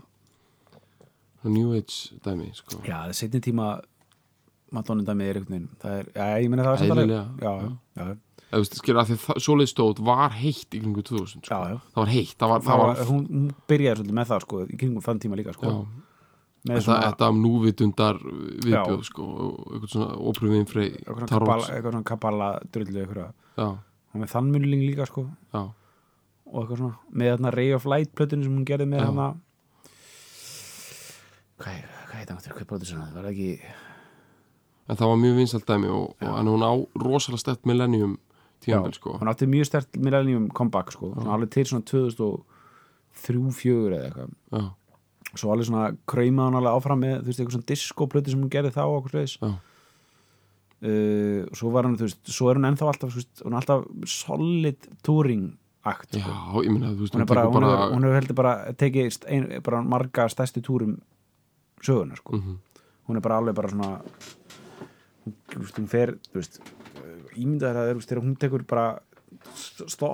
[1.50, 2.82] new age dæmi sko.
[2.86, 3.70] já, það er setni tíma
[4.72, 7.26] Madonna dæmið er einhvern veginn það er, já, ég meina það er samt alveg- Eðlilega,
[7.42, 8.06] já, já.
[8.06, 8.06] já,
[8.52, 11.50] þú veist, skilur, að því að svoleið stóð var heitt í kringu 2000 sko.
[11.50, 11.78] Já, já.
[11.96, 14.80] það var heitt það var, það var, hún, hún byrjaði svolítið með það sko, í
[14.80, 15.74] kringum þann tíma líka sko,
[16.68, 18.22] þetta, svona, þetta um núvitundar
[18.68, 23.06] viðbjóð sko, og eitthvað svona ópröfum frey eitthvað svona kabbala drullu
[24.12, 25.62] hún með þannmunling líka sko, já,
[26.52, 29.28] og eitthvað svona með þarna Ray of Light plötinu sem hún gerði með hana
[31.62, 33.52] hvað er, hann aftur, hvað svona, var það ekki
[34.92, 38.14] en það var mjög vinsalt dæmi og, og en hún á rosalega stett millennium
[38.64, 39.10] tímabil sko.
[39.22, 44.30] hún átti mjög stert millennium comeback sko, svona alveg til svona 2003-2004 eða eitthvað.
[44.52, 44.64] Já,
[45.36, 48.54] svo alveg svona kraumaði hann alveg áfram með þú veist, eitthvað svona disco-plötu sem hún
[48.54, 49.52] gerði þá og okkur sliðis já, uh,
[51.48, 53.82] og svo var hann, þú veist, svo er hún ennþá alltaf, veist, hún er alltaf
[54.18, 55.46] solid touring
[55.88, 56.58] akt já, sko.
[56.66, 58.38] ég minna þú veist, hún hún er bara, tekur hún bara, hefur, hún hefur heldur
[58.42, 60.94] bara tekið ein, bara marga stærsti túrum
[61.84, 62.38] söguna sko.
[62.38, 62.58] Mhm.
[63.08, 64.02] hún er bara alveg bara svona
[65.26, 65.36] hún,
[65.78, 66.62] hún fer veist,
[67.36, 69.00] ímyndaður að það er hún tekur bara
[69.56, 70.10] stó,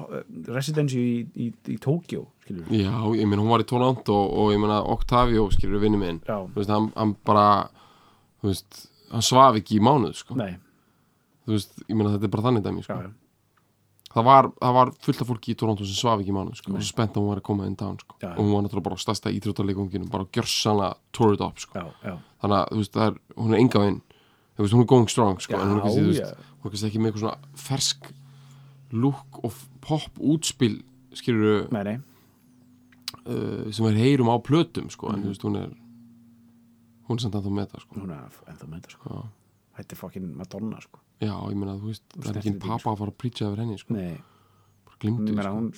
[0.47, 2.25] residency í, í, í Tókjó
[2.71, 6.21] já, ég minna hún var í Toronto og, og ég minna Octavio skilur vinnu minn
[6.27, 6.37] Já.
[6.55, 7.69] veist, hann, hann bara
[8.45, 10.37] veist, hann svaf ekki í mánuð sko.
[10.37, 12.99] Þú veist, ég minna þetta er bara þannig dæmi já, sko.
[13.07, 13.11] já,
[14.13, 16.73] það, var, það var fullt af fólki í Toronto sem svaf ekki í mánuð sko.
[16.73, 18.15] og spennt að hún var að koma inn down sko.
[18.23, 21.73] Og hún var náttúrulega bara stærsta íþróttarleikunginum bara gjörsanlega tore it up sko.
[21.79, 22.15] já, já.
[22.41, 24.01] þannig að veist, það er, hún er enga vinn
[24.57, 27.11] hún er going strong sko, Já, en hún er kannski, veist, hún er ekki með
[27.11, 27.37] eitthvað svona
[27.67, 28.11] fersk
[28.91, 30.79] look og pop útspil
[31.13, 31.67] skilur
[33.27, 35.15] uh, sem við heyrum á plötum sko, Mhm.
[35.15, 35.69] en þú veist, hún er
[37.07, 37.95] hún er samt það með það sko.
[38.01, 39.21] hún er ennþá með sko já.
[39.77, 42.93] Þetta er fucking Madonna sko já, ég meina, þú veist, það er ekki þetta pappa
[42.93, 44.17] að fara að prýtja yfir henni, sko, Nei,
[44.87, 45.53] bara glimtu sko.
[45.57, 45.69] hún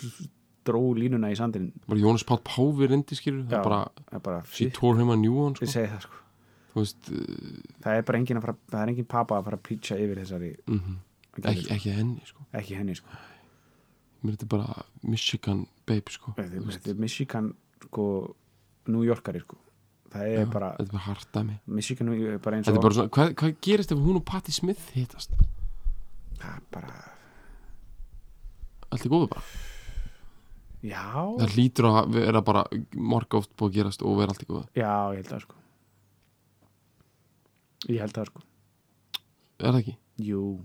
[0.69, 4.25] dró línuna í sandin bara Jónas Páll Páfi reyndi, skilur Já, er bara, það er
[4.29, 6.25] bara, she tore him a new one, sko, ég segi það sko.
[6.69, 9.59] Þú veist uh, Það er bara engin að fara, það er engin pappa að fara
[9.59, 10.97] að preacha yfir þessari mm
[11.39, 12.43] ekki, ekki henni, sko.
[12.57, 13.17] Ekki henni sko.
[14.19, 16.33] Mér þetta er bara Michigan babe, sko.
[16.35, 17.53] Þetta er Michigan
[17.85, 18.05] sko
[18.89, 19.55] New Yorkari sko
[20.13, 22.97] það er já, bara, þetta er bara hart dæmi Michigan er bara eins og bara
[22.97, 25.37] svona, hvað, hvað gerist ef hún og Patti Smith hittast?
[26.39, 26.97] Það er bara,
[28.89, 29.45] allt er góðu bara?
[30.79, 31.03] Já.
[31.41, 32.61] Það hlýtur að vera bara
[32.95, 34.67] marga oft búið að gerast og vera allt í góðu.
[34.79, 35.57] Já, ég held það sko.
[37.89, 38.45] Ég held það sko.
[39.59, 39.95] Er það ekki?
[40.19, 40.59] jú,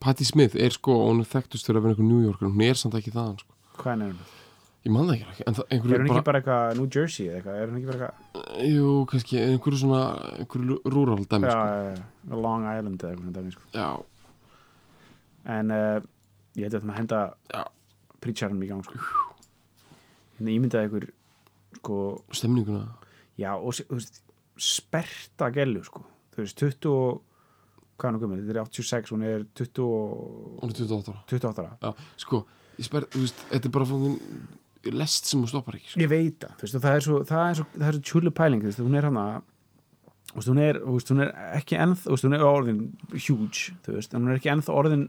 [0.00, 2.76] Patti Smith er sko, hún er þekktust fyrir að vera einhver New Yorker, hún er
[2.78, 3.54] samt ekki það sko.
[3.80, 4.32] hvað er hún?
[4.84, 7.28] Ég man það ekki, en það, er einhverju hún bara, ekki bara eitthvað New Jersey
[7.28, 10.00] eða eitthvað, er hún ekki bara eitthvað jú, kannski einhverju svona,
[10.42, 12.08] einhverju rural dæmi já, sko.
[12.28, 13.68] já, Long Island eða eitthvað dæmi, sko.
[13.72, 13.86] já,
[15.54, 16.08] en uh,
[16.58, 17.20] ég held að maður henda
[18.24, 19.00] preacharum í gang sko.
[20.36, 21.06] hérna ímyndaði ykkur
[21.78, 22.00] sko,
[22.36, 22.82] stemninguna
[23.40, 24.20] já, og þú veist,
[24.60, 26.02] sperta gellu sko.
[26.34, 27.22] þú veist, 20 og
[27.96, 31.24] hvað er nú gömur, þetta er 86 hún er 20 og hún er 28 ára
[31.32, 32.42] 28 ára já, sko,
[32.76, 34.20] ég sper, þú veist, þetta er bara fóngin
[34.92, 36.02] lest sem hún stoppar ekki sko.
[36.02, 38.96] ég veit það, veist, það er svo er svo, er svo tjúlu pæling, veist, hún
[38.98, 39.26] er hana
[40.34, 42.80] hún er, hún er ekki ennþ, hún er orðin
[43.12, 45.04] huge, veist, hún er ekki ennþá orðin,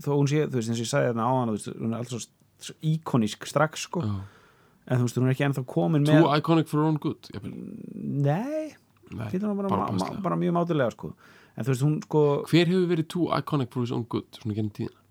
[0.00, 2.24] þó hún sé, eins og ég sagði þarna þú veist, hún er alltaf
[2.62, 4.16] svo, íkonísk strax, sko, já.
[4.86, 8.72] en hún er ekki ennþá komin too með, iconic for her own good nei,
[9.12, 11.12] Nei, bara, bara bara, mjög mátulega, sko,
[11.52, 14.56] en þú veist, hún, sko, hver hefur verið too iconic for his own good svona
[14.56, 15.01] genið tíðina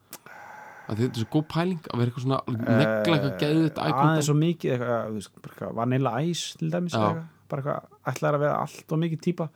[0.88, 4.00] að þetta er svo góð pæling að vera eitthvað svona negla eitthvað geðið þetta Eh,
[4.02, 7.22] aðeins svo mikið, eitthvað, Vanilla Ice, til dæmis, eitthvað,
[7.52, 9.48] bara eitthvað, ætlaði að vera allt og mikið típa,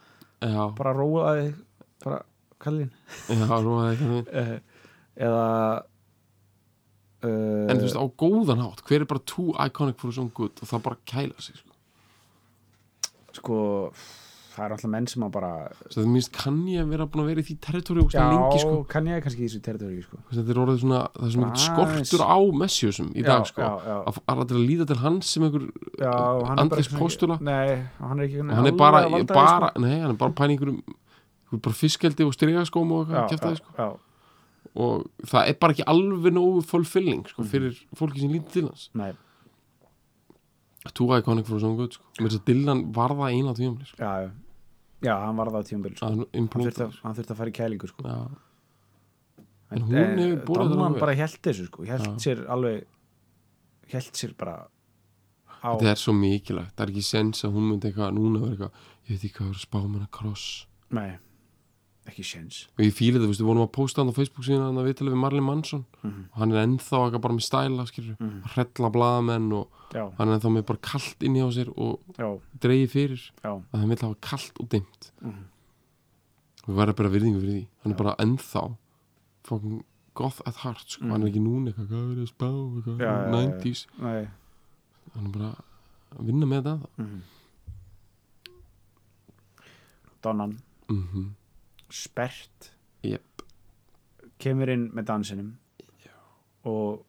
[0.46, 1.50] já, bara róaði,
[2.06, 2.22] bara,
[2.62, 2.94] kallinn,
[3.30, 4.56] já, róaði eitthvað uh,
[5.26, 5.46] eða
[7.26, 10.32] uh, en þú veist á góðan hátt hver er bara too iconic for his own
[10.36, 11.74] good og það bara kæla sig sko.
[13.40, 13.58] sko
[14.56, 15.50] það er alltaf menn sem að bara
[15.92, 18.60] svo það minnst kann ég að vera búin að vera í því territóri og lengi
[18.64, 18.76] sko.
[18.94, 20.20] kann ég kannski í þessu territóri sko.
[20.30, 21.66] Þú þetta er orðið svona það er svona Aðeins.
[22.10, 23.62] skortur á messjusum í dag sko.
[23.62, 23.98] já, já,
[24.32, 27.84] að til að líða til hans sem einhver já, er bara andlis svona- postula nei,
[28.00, 30.82] hann er ekki hann er bara, alveg valdaði, bara nei, hann er bara pæni einhverjum
[30.86, 33.14] einhver bara fiskeldi og strygaskóm og sko.
[33.14, 33.72] eitthvað kæft já, sko.
[33.78, 33.98] já,
[34.76, 38.90] og það er bara ekki alveg nógu fulfilling sko, fyrir fólki sem lítið til hans
[38.94, 39.12] nei,
[40.94, 42.04] Too iconic for his own good sko.
[42.22, 43.98] mér þess að Dylan var það eina tíumli sko.
[43.98, 44.30] já, já
[45.04, 46.06] já, hann var það á tíumbil sko.
[46.06, 48.06] að hann hann, þurfti að, að fara í kælingu sko.
[48.08, 48.20] Já,
[49.76, 51.00] En hún hefur borið það alveg.
[51.02, 51.84] bara held þessu sko.
[51.90, 52.12] held Já.
[52.22, 52.86] sér alveg
[53.92, 54.56] held sér bara
[55.66, 58.52] á þetta er svo mikilvægt það er ekki sens að hún myndi eitthvað núna vera
[58.54, 58.72] eitthvað,
[59.06, 60.46] ég veit ekki hvað að spá með hana kross
[60.96, 61.12] nei,
[62.06, 64.86] ekki séns og ég fíli það, við vorum að posta hann á Facebook síðan að
[64.90, 66.26] viðtalið við Marley Manson Mhm.
[66.32, 68.42] og hann er ennþá eitthvað bara með stæla Mhm.
[68.44, 72.00] að hrella blaðamenn og já, hann er ennþá með bara kalt inni á sér og
[72.18, 75.44] já, dreigi fyrir já að hann vil hafa kalt og dimmt Mhm.
[76.68, 78.76] og við verðum bara virðingu fyrir því hann er bara ennþá
[79.44, 79.84] fucking
[80.16, 81.06] goth at heart sko.
[81.10, 83.00] hann er ekki núna eitthvað, hvað er að spá eitthvað, Mhm.
[83.00, 83.32] Já, já, já.
[83.32, 84.28] 90s nei
[85.16, 85.56] hann er bara
[86.20, 87.22] að vinna með þetta mm.
[90.22, 90.58] Donnan
[90.90, 91.30] mm -hmm.
[91.96, 92.72] Spert
[93.06, 93.44] Jep.
[94.42, 95.52] kemur inn með dansinum
[96.04, 96.14] Já.
[96.72, 97.06] og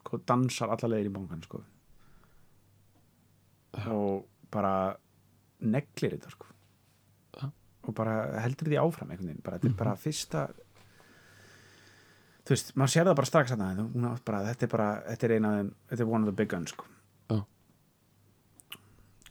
[0.00, 1.62] sko, dansar alla leiðir í bankan sko.
[3.90, 4.94] og bara
[5.64, 6.46] neglir þetta sko.
[7.40, 7.48] Já.
[7.82, 9.10] og bara heldur því áfram
[9.42, 10.46] bara, þetta er bara fyrsta
[12.44, 15.36] þú veist, maður sér það bara strax að það, bara, þetta er bara þetta er
[15.36, 16.90] eina af þeim, þetta er one of the big guns sko.
[17.32, 17.38] Já.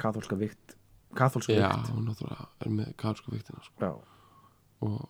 [0.01, 0.75] kathólska vikt
[1.15, 3.93] kathólska já, vikt hún náttúrulega er með karsku viktina sko.
[4.84, 5.09] Já,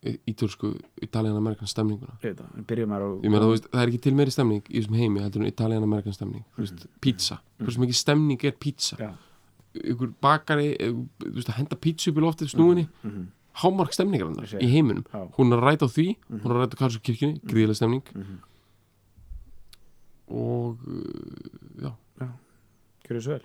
[0.00, 0.70] og ítursku
[1.02, 2.14] Italian-Amerikan stemninguna.
[3.20, 5.50] Ég meina þú veist, það er ekki til meiri stemning í þessum heimi heldur en
[5.50, 8.96] Italian-Amerikan stemning þú veist, pizza, hversu mikið stemning er pizza?
[8.96, 9.10] Já.
[9.74, 10.94] ykkur bakari eh,
[11.26, 13.26] veist, henda pizza upp í loftið snúinni Mhm.
[13.60, 15.04] hámark stemningar í heiminum.
[15.12, 15.28] Já.
[15.36, 18.02] hún er að ræta á því, hún er að ræta á Karlsson kirkjunni gríðilega stemning.
[18.14, 18.38] Mhm.
[20.30, 21.90] og uh, já,
[23.04, 23.44] Gjörðu svo vel